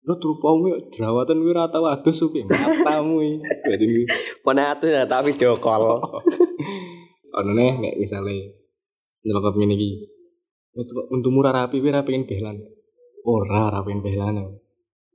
Lo 0.06 0.14
trupamu 0.22 0.70
ya 0.70 0.78
jerawatan 0.86 1.42
gue 1.42 1.50
rata 1.50 1.82
waduh 1.82 2.14
supi 2.14 2.46
matamu. 2.46 3.18
Berarti 3.42 3.84
gue. 3.90 4.06
Mana 4.46 4.70
atuh 4.78 4.86
ya 4.86 5.02
tapi 5.02 5.34
video 5.34 5.58
call. 5.58 5.98
Ono 7.42 7.50
nih 7.50 7.74
nek 7.74 7.94
misalnya 7.98 8.30
iki. 8.30 9.90
Wes 10.78 10.86
kok 10.94 11.10
Untuk 11.10 11.34
murah 11.34 11.50
rapi 11.50 11.82
gue 11.82 11.90
rapiin 11.90 12.22
behlan. 12.22 12.54
Ora 13.26 13.66
rapiin 13.74 13.98
behlan. 13.98 14.62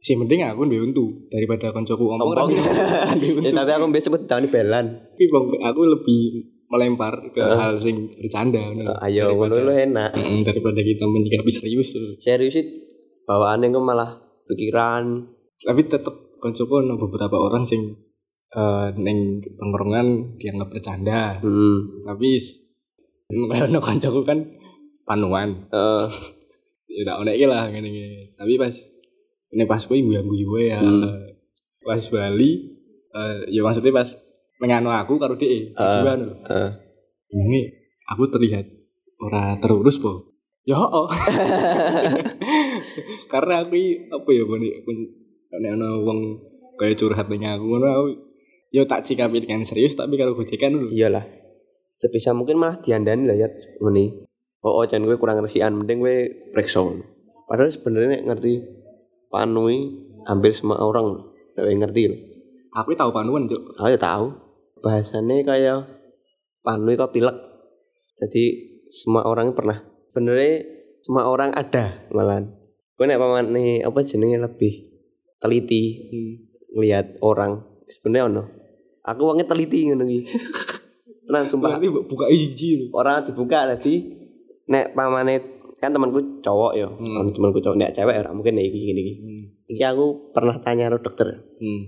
Sih 0.01 0.17
penting 0.19 0.43
aku 0.43 0.67
duwe 0.67 0.81
untu 0.91 1.29
daripada 1.31 1.71
koncoku 1.71 2.11
ngomong 2.11 2.33
Ngomong. 2.33 2.49
rapi 2.51 3.27
ya 3.47 3.51
tapi 3.55 3.71
aku 3.71 3.85
biasa 3.95 4.05
sebut 4.11 4.27
tahun 4.27 4.51
belan. 4.51 4.85
Tapi 5.15 5.23
aku 5.61 5.81
lebih 5.87 6.21
melempar 6.67 7.31
ke 7.31 7.39
hal 7.39 7.79
sing 7.79 8.11
bercanda. 8.11 8.59
ngono. 8.59 8.97
Ayo 8.99 9.31
ngono 9.39 9.55
lu 9.55 9.71
enak. 9.71 10.11
Daripada 10.43 10.83
kita 10.83 11.07
menyikapi 11.07 11.47
serius. 11.47 11.95
Serius 12.19 12.59
sih 12.59 12.65
bawaannya 13.23 13.71
kok 13.71 13.85
malah 13.85 14.30
pikiran. 14.51 15.03
Tapi 15.63 15.81
tetep 15.87 16.15
koncoku 16.41 16.73
ono 16.83 16.99
beberapa 16.99 17.37
orang 17.39 17.63
sing 17.63 17.95
eh 18.51 18.87
neng 18.99 19.39
tongkrongan 19.55 20.35
dianggap 20.35 20.69
bercanda. 20.69 21.39
Hmm. 21.39 22.03
Tapi 22.03 22.35
kayak 23.31 23.71
ono 23.71 23.79
koncoku 23.79 24.21
kan 24.27 24.39
panuan. 25.07 25.67
Eh, 25.71 26.07
Ya 26.91 27.07
tak 27.07 27.23
ono 27.23 27.31
iki 27.31 27.47
lah 27.47 27.71
ngene-ngene. 27.71 28.35
Tapi 28.35 28.59
pas 28.59 28.75
ini 29.55 29.63
pas 29.63 29.79
kuwi 29.79 30.03
guyu 30.03 30.43
gue 30.43 30.75
ya. 30.75 30.83
Hmm. 30.83 31.07
Pas 31.79 32.03
Bali 32.11 32.51
eh 33.15 33.47
ya 33.47 33.63
maksudnya 33.63 33.95
pas 33.95 34.11
menganu 34.59 34.91
aku 34.91 35.15
karo 35.15 35.39
dhek. 35.39 35.71
Berdua 35.71 36.13
lho. 36.19 36.35
eh. 36.51 36.71
ini 37.31 37.63
aku 38.11 38.27
terlihat 38.27 38.67
ora 39.23 39.55
terurus 39.63 39.95
po 39.95 40.35
ya 40.67 40.75
oh 40.75 41.07
karena 43.31 43.65
aku 43.65 43.75
apa 44.09 44.29
ya 44.29 44.43
bani 44.47 44.69
nek 45.51 45.71
ana 45.75 45.87
wong 46.01 46.19
kaya 46.79 46.95
curhat 46.95 47.27
dengan 47.27 47.59
aku 47.59 47.65
ngono 47.67 47.87
aku 47.87 48.07
yo 48.71 48.87
tak 48.87 49.03
sikapi 49.03 49.43
dengan 49.43 49.61
serius 49.67 49.93
tapi 49.99 50.15
kalau 50.15 50.33
gojekan 50.33 50.73
dulu 50.73 50.89
Iyalah. 50.95 51.27
Sebisa 52.01 52.33
mungkin 52.33 52.57
malah 52.57 52.81
diandani 52.81 53.29
lah 53.29 53.37
ya 53.37 53.47
ngene. 53.77 54.25
Oh, 54.65 54.81
oh 54.81 54.85
jangan 54.89 55.05
gue 55.05 55.17
kurang 55.21 55.37
ngersian, 55.37 55.73
mending 55.73 56.01
gue 56.01 56.17
periksa. 56.49 56.81
Padahal 57.45 57.69
sebenarnya 57.69 58.25
ngerti 58.25 58.57
panui 59.29 60.01
hampir 60.25 60.49
semua 60.53 60.81
orang 60.81 61.29
nek 61.53 61.77
ngerti 61.77 62.01
loh. 62.09 62.19
aku 62.71 62.95
tahu 62.95 63.11
panuan 63.11 63.45
cuk 63.45 63.77
Aku 63.77 63.89
ya 63.91 63.99
tahu. 64.01 64.33
Bahasannya 64.81 65.45
kayak 65.45 65.85
panui 66.65 66.97
kok 66.97 67.13
pilek. 67.13 67.37
Jadi 68.17 68.43
semua 68.89 69.25
orang 69.29 69.53
pernah. 69.53 69.85
Sebenarnya 70.09 70.65
semua 71.05 71.29
orang 71.29 71.53
ada 71.53 72.01
malahan. 72.09 72.60
Gue 73.01 73.09
nek 73.09 73.17
paman 73.17 73.49
nih 73.49 73.81
apa 73.81 74.05
jenenge 74.05 74.37
lebih 74.37 74.93
teliti 75.41 76.05
ngelihat 76.69 77.17
orang. 77.25 77.65
Sebenarnya 77.89 78.29
ono. 78.29 78.43
Aku 79.01 79.25
wongnya 79.25 79.49
teliti 79.49 79.89
ngono 79.89 80.05
iki. 80.05 80.29
Tenang 81.25 81.49
sumpah. 81.49 81.81
buka 81.81 82.29
iji 82.29 82.93
Orang 82.93 83.25
dibuka 83.25 83.65
tadi 83.65 84.05
nek 84.69 84.93
pamane 84.93 85.65
kan 85.81 85.89
temanku 85.89 86.45
cowok 86.45 86.77
ya. 86.77 86.85
Hmm. 86.93 87.33
Temanku 87.33 87.57
cowok 87.65 87.73
nek 87.81 87.89
cewek 87.97 88.21
ora 88.21 88.37
mungkin 88.37 88.61
iki 88.61 88.93
gini 88.93 89.01
iki. 89.01 89.13
hmm. 89.17 89.43
Iki 89.73 89.81
aku 89.81 90.05
pernah 90.29 90.61
tanya 90.61 90.93
karo 90.93 91.01
dokter. 91.01 91.41
hmm. 91.57 91.81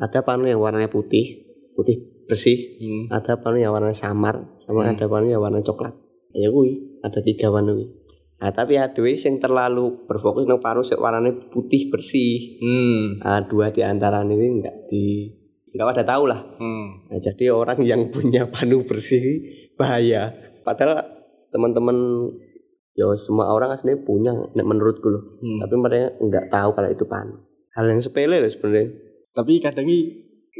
Ada 0.00 0.24
panu 0.24 0.48
yang 0.48 0.64
warnanya 0.64 0.88
putih, 0.88 1.52
putih 1.76 2.24
bersih, 2.24 2.80
hmm. 2.80 3.12
ada 3.12 3.44
panu 3.44 3.60
yang 3.60 3.76
warnanya 3.76 3.92
samar, 3.92 4.40
sama 4.64 4.88
Hmm. 4.88 4.96
ada 4.96 5.04
panu 5.04 5.28
yang 5.28 5.44
warna 5.44 5.60
coklat. 5.60 5.92
Ya 6.32 6.48
kuwi, 6.48 6.96
ada 7.04 7.20
tiga 7.20 7.52
panu. 7.52 8.05
Nah, 8.36 8.52
tapi 8.52 8.76
ada 8.76 9.00
yang 9.00 9.40
terlalu 9.40 10.04
berfokus 10.04 10.44
nang 10.44 10.60
panu 10.60 10.84
sing 10.84 11.00
warnanya 11.00 11.32
putih 11.48 11.88
bersih. 11.88 12.60
hmm. 12.60 13.24
Nah, 13.24 13.40
dua 13.48 13.72
di 13.72 13.80
antara 13.80 14.20
ini 14.28 14.60
enggak 14.60 14.76
di 14.92 15.04
Kita 15.72 15.84
pada 15.84 16.04
tahu 16.08 16.24
lah. 16.28 16.40
Hmm. 16.56 17.08
Nah, 17.08 17.20
jadi 17.20 17.52
orang 17.52 17.80
yang 17.84 18.08
punya 18.14 18.48
panu 18.48 18.84
bersih 18.84 19.44
bahaya. 19.76 20.32
Padahal 20.64 21.04
teman-teman 21.52 21.96
ya 22.96 23.04
semua 23.28 23.52
orang 23.52 23.76
aslinya 23.76 24.00
punya 24.04 24.32
menurutku 24.56 25.08
loh. 25.08 25.36
Hmm. 25.40 25.60
Tapi 25.64 25.74
mereka 25.76 26.06
nggak 26.20 26.46
tahu 26.48 26.70
kalau 26.76 26.88
itu 26.88 27.04
panu. 27.04 27.44
Hal 27.76 27.92
yang 27.92 28.00
sepele 28.00 28.40
loh 28.40 28.48
sebenarnya. 28.48 28.88
Tapi 29.36 29.60
kadang 29.60 29.84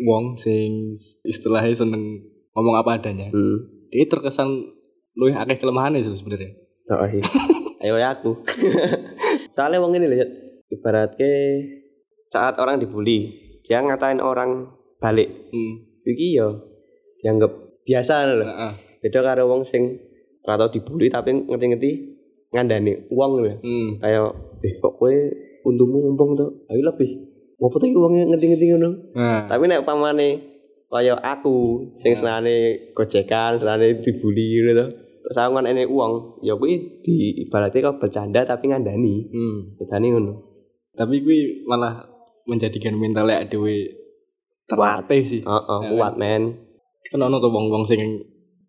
wong 0.05 0.37
sing 0.37 0.93
istilahnya 1.25 1.73
seneng 1.73 2.21
ngomong 2.53 2.77
apa 2.77 3.01
adanya. 3.01 3.33
Hmm. 3.33 3.89
Dia 3.89 4.05
terkesan 4.05 4.49
luwih 5.17 5.33
akeh 5.33 5.57
kelemahannya 5.57 6.05
sebenarnya. 6.13 6.53
Oh, 6.93 7.09
sih. 7.09 7.25
Ayo 7.85 8.01
ya 8.01 8.17
aku. 8.17 8.41
Soalnya 9.55 9.83
wong 9.83 9.97
ini 10.01 10.09
lihat 10.09 10.29
ibaratnya 10.73 11.33
saat 12.33 12.57
orang 12.57 12.81
dibully, 12.81 13.33
dia 13.63 13.85
ngatain 13.85 14.21
orang 14.21 14.73
balik. 14.97 15.29
Hmm. 15.53 15.85
Iki 16.07 16.29
yo 16.39 16.49
dianggap 17.21 17.53
biasa 17.85 18.15
loh. 18.33 18.49
Heeh. 18.49 18.73
Beda 19.05 19.21
karo 19.21 19.51
wong 19.51 19.63
sing 19.67 20.01
ora 20.47 20.57
tau 20.57 20.71
dibully 20.71 21.11
tapi 21.11 21.35
ngerti-ngerti 21.35 21.91
ngandani 22.55 23.11
uang 23.13 23.33
ya. 23.45 23.55
Hmm. 23.61 23.91
Kayak 24.01 24.33
eh 24.65 24.75
kok 24.81 24.95
kowe 24.97 25.15
untukmu 25.67 25.97
ngumpung 26.07 26.33
tuh. 26.33 26.51
Ayo 26.73 26.81
lebih. 26.81 27.11
Ngopo 27.61 27.77
tuh 27.77 27.89
uangnya 27.93 28.25
ngerti-ngerti 28.33 28.65
ngono. 28.73 28.91
Nah, 29.17 29.49
Tapi 29.49 29.65
nek 29.69 29.85
pamane 29.85 30.29
kaya 30.87 31.19
aku 31.19 31.83
sing 31.99 32.15
senane 32.17 32.89
gojekan, 32.97 33.61
senane 33.61 34.01
dibully 34.01 34.65
ngono 34.65 35.06
kan 35.29 35.67
enek 35.67 35.91
uang, 35.91 36.39
ya 36.41 36.55
kuwi 36.55 37.03
di 37.03 37.43
ibaratnya 37.43 37.91
kok 37.91 37.99
bercanda 37.99 38.43
tapi 38.43 38.71
ngandani. 38.71 39.27
hmm. 39.27 39.59
Bedane 39.77 40.07
ngono. 40.09 40.33
Tapi 40.95 41.21
gue 41.21 41.39
malah 41.67 42.07
menjadikan 42.47 42.95
mentalnya 42.95 43.43
dhewe 43.45 43.91
terlatih 44.65 45.23
sih. 45.23 45.43
Heeh, 45.43 45.79
Ya, 45.83 45.89
kuat 45.93 46.15
men. 46.15 46.55
Kan 47.07 47.21
ono 47.21 47.37
tuh 47.37 47.51
wong-wong 47.51 47.83
sing 47.83 48.01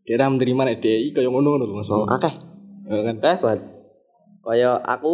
dia 0.01 0.17
menerima 0.17 0.61
nek 0.63 0.79
DI 0.79 1.11
kaya 1.11 1.27
ngono 1.27 1.55
ngono 1.55 1.63
lho 1.63 1.73
Oh, 1.73 1.77
maksudnya. 1.77 2.15
akeh. 2.15 2.33
Eh, 2.87 3.01
kan. 3.03 3.15
Akeh 3.17 3.37
banget. 3.37 3.61
Kaya 4.41 4.71
aku 4.79 5.13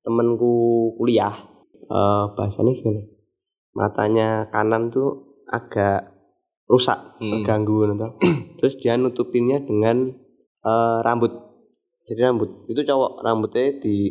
temenku 0.00 0.54
kuliah 0.96 1.34
eh 1.86 2.24
bahasanya 2.32 2.72
gimana? 2.72 3.02
Matanya 3.70 4.28
kanan 4.48 4.88
tuh 4.88 5.38
agak 5.46 6.10
rusak, 6.66 6.98
Hmm. 7.22 7.30
terganggu 7.38 7.86
gitu. 7.86 8.08
Terus 8.58 8.74
dia 8.80 8.98
nutupinnya 8.98 9.62
dengan 9.62 10.10
eh, 10.66 10.98
rambut. 11.00 11.30
Jadi 12.06 12.20
rambut 12.22 12.66
itu 12.66 12.82
cowok 12.82 13.22
rambutnya 13.22 13.78
di 13.78 14.10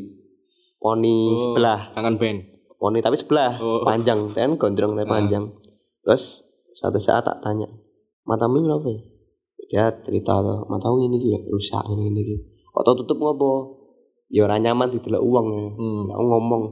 poni 0.75 1.31
Oh. 1.31 1.39
sebelah, 1.39 1.91
Kangen 1.95 2.15
band. 2.15 2.39
poni 2.75 2.99
tapi 2.99 3.15
sebelah, 3.15 3.59
Oh. 3.59 3.83
panjang, 3.83 4.31
kan 4.31 4.55
gondrong 4.55 4.95
tapi 4.95 5.07
Ah. 5.07 5.13
panjang. 5.19 5.45
Terus 6.03 6.43
suatu 6.73 6.99
saat 6.99 7.23
tak 7.23 7.39
tanya, 7.39 7.65
matamu 8.23 8.59
ini 8.59 8.69
apa 8.69 8.87
ya? 8.87 8.99
Dia 9.65 9.83
cerita 10.03 10.39
tuh, 10.39 10.67
matamu 10.69 11.01
ini 11.01 11.17
juga 11.17 11.39
rusak 11.49 11.83
ini 11.89 12.11
ini. 12.11 12.21
Kok 12.69 12.83
tau 12.83 12.95
tutup 12.95 13.17
ngopo? 13.17 13.51
Ya 14.29 14.43
ora 14.43 14.59
nyaman 14.59 14.91
didelok 14.91 15.23
uang 15.23 15.47
ya. 15.49 15.63
Hmm. 15.73 16.03
Aku 16.11 16.23
ngomong, 16.27 16.63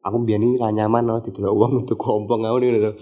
aku 0.00 0.16
biar 0.24 0.40
ini 0.40 0.56
ra 0.56 0.72
nyaman 0.72 1.04
loh 1.04 1.20
didelok 1.20 1.52
uang 1.52 1.72
untuk 1.84 2.00
ngompong 2.00 2.40
aku 2.42 2.56
nih 2.58 2.80
lho. 2.80 2.92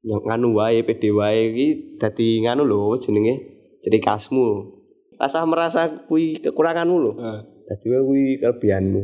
Yang 0.00 0.22
nganu 0.24 0.48
wae 0.56 0.80
pede 0.80 1.10
wae 1.12 1.52
iki 1.52 1.66
dadi 1.98 2.40
nganu 2.40 2.64
lho 2.64 2.96
jenenge 2.96 3.34
jadi 3.82 3.98
kasmu. 4.00 4.79
Rasa 5.20 5.44
merasa 5.44 5.80
kuwi 6.08 6.40
kekuranganmu 6.40 6.96
lho. 6.96 7.12
Eh, 7.14 7.40
Dadi 7.68 7.86
kuwi 7.92 8.40
kelebihanmu. 8.40 9.02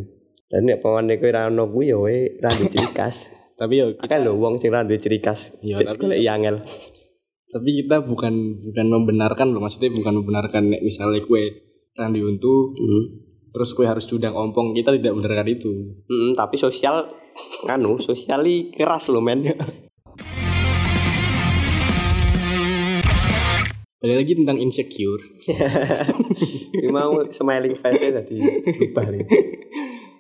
Dan 0.49 0.65
nek 0.65 0.81
pamane 0.81 1.21
kowe 1.21 1.29
ra 1.29 1.47
ono 1.47 1.69
kuwi 1.69 1.93
ya 1.93 1.99
wae 1.99 2.41
ra 2.41 2.49
duwe 2.51 2.67
ciri 2.67 2.89
khas. 2.91 3.29
tapi 3.61 3.79
ya 3.79 3.93
Akeh 3.95 4.19
lho 4.19 4.33
wong 4.35 4.57
sing 4.57 4.73
ra 4.73 4.81
duwe 4.81 4.97
ciri 4.97 5.21
khas. 5.21 5.61
Iya, 5.61 5.85
Jadi 5.85 5.87
tapi- 5.87 6.01
golek 6.01 6.21
angel. 6.25 6.57
tapi 7.47 7.79
kita 7.79 8.03
bukan 8.03 8.35
bukan 8.59 8.87
membenarkan 8.91 9.55
loh 9.55 9.63
maksudnya 9.63 9.95
bukan 9.95 10.19
membenarkan 10.19 10.67
nek 10.67 10.83
misalnya 10.83 11.23
kue 11.23 11.47
randy 11.95 12.19
untuk 12.19 12.75
Hmm. 12.75 13.23
terus 13.49 13.71
kue 13.71 13.87
harus 13.87 14.03
judang 14.05 14.35
ompong 14.35 14.75
kita 14.75 14.91
tidak 14.93 15.15
membenarkan 15.15 15.49
itu 15.49 15.71
Mm, 16.05 16.35
tapi 16.35 16.59
sosial 16.59 17.07
nganu 17.65 17.97
sosiali 18.03 18.75
keras 18.75 19.07
loh 19.09 19.23
men. 19.23 19.47
balik 23.97 24.17
lagi 24.23 24.33
tentang 24.37 24.59
insecure 24.59 25.23
Ini 26.77 26.93
mau 26.93 27.17
smiling 27.27 27.73
face 27.75 28.13
tadi 28.13 28.37
berubah 28.39 29.07
nih. 29.11 29.25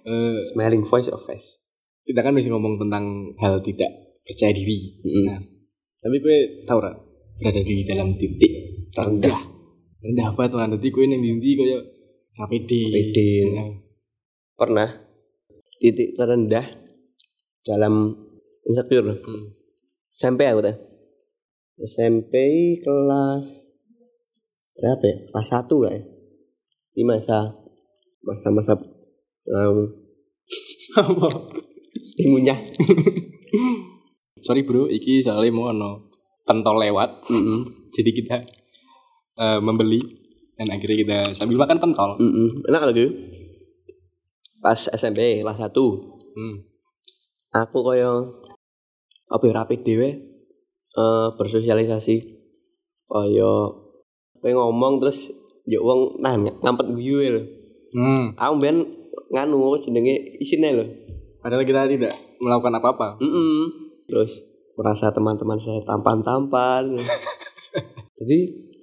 Eh, 0.06 0.38
Smiling 0.54 0.86
voice 0.86 1.10
of 1.10 1.18
face. 1.26 1.58
kita 2.06 2.22
kan 2.22 2.30
masih 2.30 2.54
ngomong 2.54 2.78
tentang 2.78 3.02
hal 3.42 3.58
tidak 3.58 3.90
percaya 4.22 4.54
diri 4.54 4.94
Mm. 5.02 5.24
nah 5.26 5.38
tapi 5.98 6.22
kue 6.22 6.38
tahu 6.62 6.78
ra 6.78 6.94
berada 7.36 7.58
di 7.58 7.82
dalam 7.82 8.14
titik 8.14 8.52
terendah 8.94 9.34
rendah 9.98 10.28
banget 10.38 10.52
lah 10.54 10.66
nanti 10.70 10.94
kue 10.94 11.10
neng 11.10 11.18
dindi 11.18 11.58
kayak 11.58 11.82
HPD 12.38 12.70
HPD. 12.86 13.18
Nah, 13.50 13.70
Pernah 14.54 14.90
titik 15.82 16.14
terendah 16.14 16.66
dalam 17.60 18.14
insecure 18.62 19.10
hmm. 19.10 19.44
SMP 20.14 20.46
aku 20.46 20.62
teh. 20.62 20.76
SMP 21.82 22.32
kelas 22.78 23.65
berapa 24.76 25.04
ya? 25.04 25.16
Kelas 25.32 25.48
satu 25.48 25.76
lah 25.84 25.92
ya. 25.96 26.02
Di 26.96 27.02
masa 27.04 27.52
masa-masa 28.24 28.76
um, 29.48 29.78
ngunyah. 32.20 32.58
sorry 34.46 34.62
bro 34.62 34.88
iki 34.88 35.24
soalnya 35.24 35.52
mau 35.52 35.72
ono 35.72 36.12
pentol 36.46 36.78
lewat 36.78 37.26
Mm-mm. 37.32 37.60
jadi 37.96 38.10
kita 38.12 38.36
eh, 39.40 39.60
membeli 39.60 40.00
dan 40.56 40.72
akhirnya 40.72 40.96
kita 40.96 41.18
sambil 41.36 41.60
makan 41.60 41.82
pentol 41.82 42.16
Mm-mm. 42.20 42.64
Enak 42.68 42.82
lagi. 42.92 43.06
Pas 44.62 44.88
SMP 44.92 45.44
kelas 45.44 45.58
satu. 45.60 46.16
hmm. 46.36 46.56
aku 47.56 47.80
kaya 47.80 48.12
apa 49.32 49.44
ya 49.48 49.52
rapi 49.56 49.80
dhewe 49.80 50.08
eh 50.96 51.28
bersosialisasi 51.36 52.16
kaya 53.08 53.52
kowe 54.40 54.50
ngomong 54.52 55.02
terus 55.02 55.30
ya 55.66 55.78
wong 55.82 56.20
nanya 56.22 56.52
ngampet 56.62 56.86
guyu 56.94 57.20
lho 57.22 57.42
Hmm. 57.96 58.36
aku 58.36 58.54
ben 58.60 58.76
nganu 59.32 59.72
jenenge 59.80 60.36
isine 60.36 60.68
lho 60.76 60.84
padahal 61.40 61.64
kita 61.64 61.88
tidak 61.88 62.12
melakukan 62.42 62.76
apa-apa 62.76 63.16
mm 63.22 63.64
terus 64.06 64.44
merasa 64.76 65.08
teman-teman 65.10 65.56
saya 65.56 65.80
tampan-tampan 65.82 67.00
jadi 68.20 68.38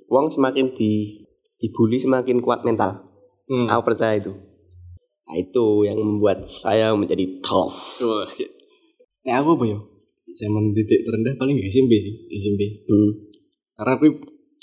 wong 0.09 0.33
semakin 0.33 0.73
di 0.73 1.21
dibully 1.61 2.01
semakin 2.01 2.41
kuat 2.41 2.65
mental 2.65 3.05
hmm. 3.45 3.69
aku 3.69 3.93
percaya 3.93 4.17
itu 4.17 4.33
nah, 5.29 5.35
itu 5.37 5.65
yang 5.85 6.01
membuat 6.01 6.49
saya 6.49 6.91
menjadi 6.97 7.39
tough 7.45 8.01
ya. 8.35 8.49
Nah, 9.23 9.39
aku 9.39 9.55
apa 9.55 9.65
ya? 9.71 9.79
Zaman 10.35 10.75
titik 10.75 10.99
terendah 11.07 11.33
paling 11.39 11.55
ya 11.55 11.63
SMP 11.71 11.95
sih, 11.95 12.15
SMP. 12.35 12.61
hmm. 12.91 13.11
Karena 13.79 13.91
aku 13.95 14.05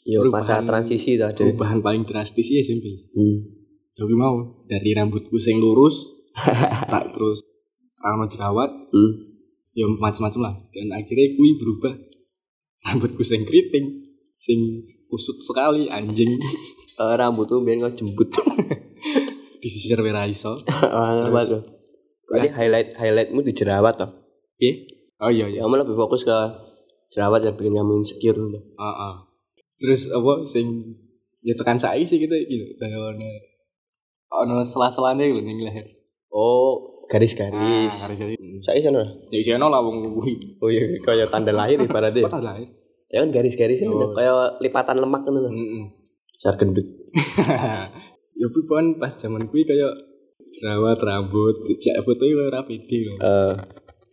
Yo, 0.02 0.24
masa 0.24 0.56
Perubahan- 0.56 0.66
transisi 0.66 1.14
tadi 1.14 1.44
perubahan 1.44 1.78
paling 1.78 2.02
drastis 2.02 2.46
sih 2.46 2.58
SMP. 2.58 2.88
hmm. 3.10 3.36
Jadi 3.92 4.14
mau 4.14 4.32
dari 4.64 4.90
rambutku 4.90 5.36
sing 5.36 5.56
lurus, 5.56 6.08
tak 6.88 7.12
terus 7.12 7.44
rambut 7.96 8.28
jerawat, 8.28 8.70
Hmm. 8.88 9.12
ya 9.70 9.84
macam-macam 9.86 10.40
lah. 10.42 10.54
Dan 10.70 10.88
akhirnya 10.90 11.34
kui 11.34 11.52
berubah 11.54 11.92
rambutku 12.82 13.20
sing 13.20 13.44
keriting, 13.44 14.08
sing 14.34 14.56
kusut 15.06 15.36
sekali 15.38 15.84
anjing 15.86 16.38
Eh, 16.96 17.14
rambut 17.14 17.44
tuh 17.46 17.60
biar 17.60 17.76
nggak 17.78 17.92
jembut 17.94 18.28
disisir 19.62 19.96
wira 19.98 20.24
iso. 20.26 20.52
orang 20.84 21.28
apa 21.28 21.40
tuh 21.46 21.62
Berarti 22.22 22.48
highlight 22.50 22.88
highlightmu 22.94 23.40
di 23.40 23.52
jerawat 23.52 23.96
toh 23.96 24.10
Oke. 24.54 24.70
Oh 25.18 25.28
iya 25.28 25.44
iya. 25.46 25.60
kamu 25.60 25.76
lebih 25.78 25.92
fokus 25.94 26.22
ke 26.22 26.36
jerawat 27.08 27.40
yang 27.40 27.52
bikin 27.54 27.72
kamu 27.74 27.92
insecure 27.98 28.36
tuh 28.36 28.52
Heeh. 28.52 29.14
Terus 29.80 30.10
apa 30.10 30.44
sing 30.44 30.66
ya 31.40 31.54
tekan 31.54 31.76
saya 31.76 32.00
sih 32.02 32.18
gitu 32.18 32.32
gitu 32.36 32.64
kayak 32.76 32.94
ono 32.94 33.28
ono 34.30 34.54
sela-selane 34.62 35.24
lho 35.26 35.40
ning 35.40 35.58
leher. 35.58 35.88
oh 36.28 36.76
garis-garis 37.06 37.90
Ah, 37.90 38.06
garis-garis. 38.06 38.38
saya 38.60 38.78
sana 38.78 39.02
Ya 39.26 39.38
isi 39.38 39.50
ono 39.50 39.66
lah 39.66 39.80
wong 39.80 40.14
kuwi. 40.14 40.36
oh 40.58 40.68
iya 40.68 40.84
kayak 41.00 41.26
tanda 41.26 41.50
lahir 41.50 41.74
ibaratnya 41.76 42.22
Apa 42.22 42.38
lah 42.38 42.54
ya? 42.54 42.68
ya 43.10 43.16
kan 43.18 43.32
garis-garis 43.32 43.80
ini 43.80 43.90
Oh. 43.90 44.12
kayak 44.12 44.60
lipatan 44.60 44.96
lemak 44.98 45.24
kan 45.24 45.32
tuh 45.32 45.48
Heeh. 45.48 45.84
besar 46.30 46.54
gendut 46.54 46.86
ya 48.36 48.46
pun 48.46 48.84
pas 48.94 49.12
zaman 49.12 49.44
kuwi 49.44 49.64
kayak 49.64 49.92
jerawat 50.50 50.98
rambut, 50.98 51.52
jak 51.76 51.98
foto 52.00 52.22
itu 52.22 52.36
rapi 52.44 52.74
di 52.80 52.98
lho. 53.02 53.14
eh 53.16 53.54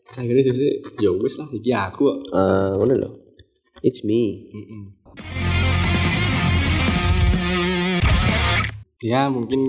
Terus 0.08 0.18
akhirnya 0.18 0.44
jadi 0.48 0.68
ya 0.98 1.12
wis 1.12 1.36
lah 1.36 1.48
iki 1.50 1.72
aku 1.72 2.02
kok. 2.04 2.18
eh 2.32 2.72
mana 2.74 2.94
lo 2.96 3.10
it's 3.82 4.02
me 4.02 4.48
Heeh. 4.48 5.47
Ya 9.02 9.30
mungkin 9.30 9.68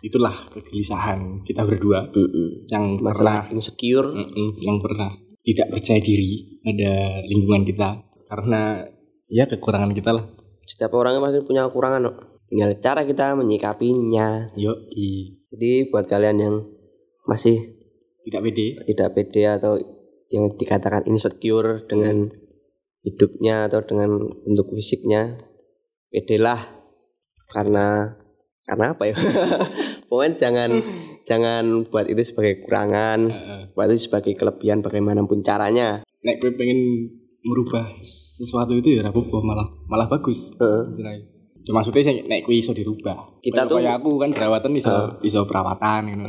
itulah 0.00 0.32
kegelisahan 0.54 1.42
kita 1.42 1.66
berdua 1.66 2.08
Mm-mm. 2.14 2.70
yang 2.70 3.02
masalah 3.02 3.50
pernah 3.50 3.58
insecure 3.58 4.08
Mm-mm, 4.14 4.62
yang 4.62 4.78
pernah 4.78 5.10
tidak 5.42 5.74
percaya 5.74 5.98
diri 5.98 6.60
pada 6.62 7.18
lingkungan 7.26 7.66
kita 7.66 7.88
karena 8.30 8.86
ya 9.26 9.44
kekurangan 9.50 9.90
kita 9.90 10.14
lah 10.14 10.26
Setiap 10.68 10.92
orang 11.00 11.16
pasti 11.24 11.40
punya 11.48 11.64
kekurangan 11.66 12.12
kok. 12.12 12.16
Tinggal 12.52 12.76
cara 12.80 13.00
kita 13.08 13.32
menyikapinya. 13.32 14.52
yo 14.52 14.76
Jadi 15.48 15.88
buat 15.88 16.04
kalian 16.04 16.36
yang 16.36 16.54
masih 17.24 17.56
tidak 18.28 18.44
pede 18.44 18.66
tidak 18.84 19.08
pede 19.16 19.42
atau 19.48 19.80
yang 20.28 20.52
dikatakan 20.60 21.08
insecure 21.08 21.88
dengan 21.88 22.28
hidupnya 23.00 23.72
atau 23.72 23.80
dengan 23.80 24.28
bentuk 24.44 24.68
fisiknya 24.76 25.40
pedelah 26.12 26.60
karena 27.48 28.12
karena 28.68 28.92
apa 28.92 29.04
ya? 29.04 29.16
Pokoknya 30.08 30.36
jangan 30.38 30.70
jangan 31.28 31.64
buat 31.84 32.04
itu 32.04 32.20
sebagai 32.22 32.60
kekurangan 32.60 33.20
Heeh. 33.26 33.60
buat 33.72 33.88
itu 33.88 34.06
sebagai 34.06 34.36
kelebihan 34.36 34.84
bagaimanapun 34.84 35.40
caranya. 35.40 36.04
Nek 36.20 36.36
gue 36.36 36.52
pengen 36.52 37.08
merubah 37.40 37.88
sesuatu 37.94 38.74
itu 38.74 38.92
ya 38.92 39.02
rapuh 39.02 39.24
malah 39.40 39.64
malah 39.86 40.04
bagus. 40.06 40.52
Heeh. 40.54 40.92
Istilahnya. 40.92 41.24
ya 41.64 41.72
maksudnya 41.72 42.00
sih 42.02 42.24
nek 42.24 42.44
gue 42.44 42.54
iso 42.54 42.72
dirubah. 42.72 43.40
Kita 43.40 43.64
Kayak- 43.64 43.68
tuh- 43.68 43.78
kayak 43.78 43.94
aku 43.98 44.10
kan 44.16 44.30
jerawatan 44.30 44.72
iso 44.74 44.92
iso 45.20 45.44
perawatan 45.44 46.00
gitu 46.08 46.22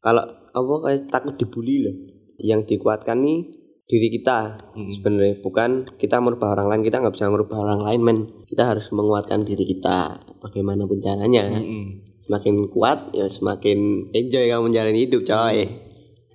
kalau 0.00 0.20
apa 0.50 0.72
kayak 0.84 1.00
takut 1.08 1.34
dibully 1.36 1.80
loh. 1.80 1.96
Yang 2.36 2.76
dikuatkan 2.76 3.20
nih 3.20 3.38
diri 3.84 4.08
kita 4.08 4.70
Hmm. 4.72 4.90
sebenarnya. 4.96 5.34
Bukan 5.44 5.70
kita 6.00 6.18
merubah 6.18 6.56
orang 6.56 6.72
lain 6.72 6.82
kita 6.88 7.04
nggak 7.04 7.14
bisa 7.14 7.28
merubah 7.28 7.58
orang 7.60 7.80
lain 7.84 8.00
men. 8.00 8.18
Kita 8.48 8.64
harus 8.68 8.88
menguatkan 8.90 9.44
diri 9.44 9.64
kita 9.68 10.24
bagaimanapun 10.40 11.00
caranya. 11.00 11.52
Mm-mm. 11.52 12.12
semakin 12.24 12.72
kuat 12.72 13.12
ya 13.12 13.28
semakin 13.28 14.08
enjoy 14.16 14.48
kamu 14.48 14.72
menjalani 14.72 15.04
hidup 15.04 15.28
coy. 15.28 15.68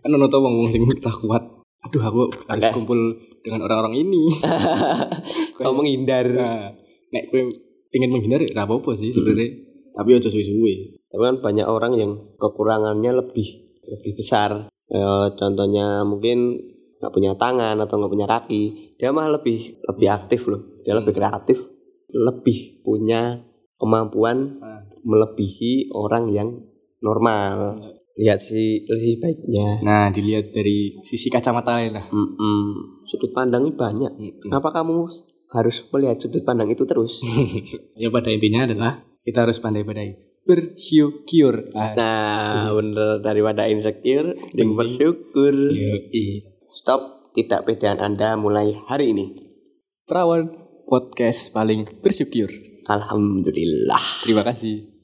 Kan 0.05 0.13
ono 0.13 0.29
tau 0.29 0.45
wong 0.45 0.69
sing 0.69 0.85
kuat. 0.85 1.43
Aduh 1.81 2.03
aku 2.05 2.21
harus 2.45 2.63
Oke. 2.69 2.75
kumpul 2.77 2.99
dengan 3.41 3.65
orang-orang 3.65 3.97
ini. 4.03 4.29
Kamu 5.57 5.81
menghindar. 5.81 6.27
Nah 6.29 6.69
nek 7.09 7.23
gue 7.33 7.41
pengen 7.89 8.13
menghindar 8.13 8.43
ya 8.45 8.53
apa-apa 8.53 8.93
sih 8.93 9.09
sebenarnya. 9.09 9.49
Tapi 9.97 10.09
aja 10.13 10.29
suwe-suwe. 10.29 11.01
Tapi 11.09 11.21
kan 11.25 11.35
banyak 11.41 11.65
orang 11.65 11.97
yang 11.97 12.11
kekurangannya 12.37 13.11
lebih 13.25 13.47
lebih 13.89 14.13
besar. 14.13 14.69
Ya, 14.89 15.09
contohnya 15.33 16.05
mungkin 16.05 16.68
nggak 16.99 17.11
punya 17.11 17.31
tangan 17.33 17.79
atau 17.79 17.95
nggak 17.95 18.11
punya 18.11 18.27
kaki 18.27 18.63
dia 18.95 19.09
mah 19.09 19.31
lebih 19.31 19.79
lebih 19.83 20.07
aktif 20.09 20.45
loh. 20.45 20.83
Dia 20.83 20.93
lebih 20.93 21.15
kreatif 21.15 21.57
lebih 22.09 22.81
punya 22.81 23.39
kemampuan 23.77 24.59
Nah. 24.59 24.81
melebihi 25.01 25.93
orang 25.93 26.27
yang 26.29 26.49
normal. 26.99 27.79
Lihat 28.19 28.43
si 28.43 28.83
lebih 28.83 29.23
baiknya. 29.23 29.79
Nah 29.79 30.11
dilihat 30.11 30.51
dari 30.51 30.91
sisi 30.99 31.31
kacamata 31.31 31.79
lain 31.79 31.95
lah. 31.95 32.05
Mm-mm. 32.11 32.99
sudut 33.07 33.31
pandangnya 33.31 33.71
banyak. 33.71 34.11
Mm-mm. 34.11 34.43
kenapa 34.43 34.75
kamu 34.75 35.07
harus 35.49 35.81
melihat 35.89 36.19
sudut 36.19 36.43
pandang 36.43 36.67
itu 36.67 36.83
terus? 36.83 37.23
Ya 37.95 38.11
pada 38.11 38.27
intinya 38.27 38.67
adalah 38.67 38.91
kita 39.23 39.47
harus 39.47 39.55
pandai-pandai 39.57 40.19
bersyukur. 40.43 41.71
Nah 41.71 42.73
bener. 42.73 43.21
Daripada 43.21 43.71
insecure 43.71 44.35
Mending- 44.51 44.75
bersyukur. 44.75 45.53
Yoi. 45.71 46.58
Stop 46.73 47.33
tidak 47.33 47.65
pedean 47.65 48.01
anda 48.01 48.35
mulai 48.35 48.77
hari 48.89 49.13
ini. 49.13 49.25
Perawan 50.05 50.49
podcast 50.89 51.53
paling 51.53 51.85
bersyukur. 52.01 52.49
Alhamdulillah. 52.89 54.25
Terima 54.25 54.41
kasih 54.41 54.98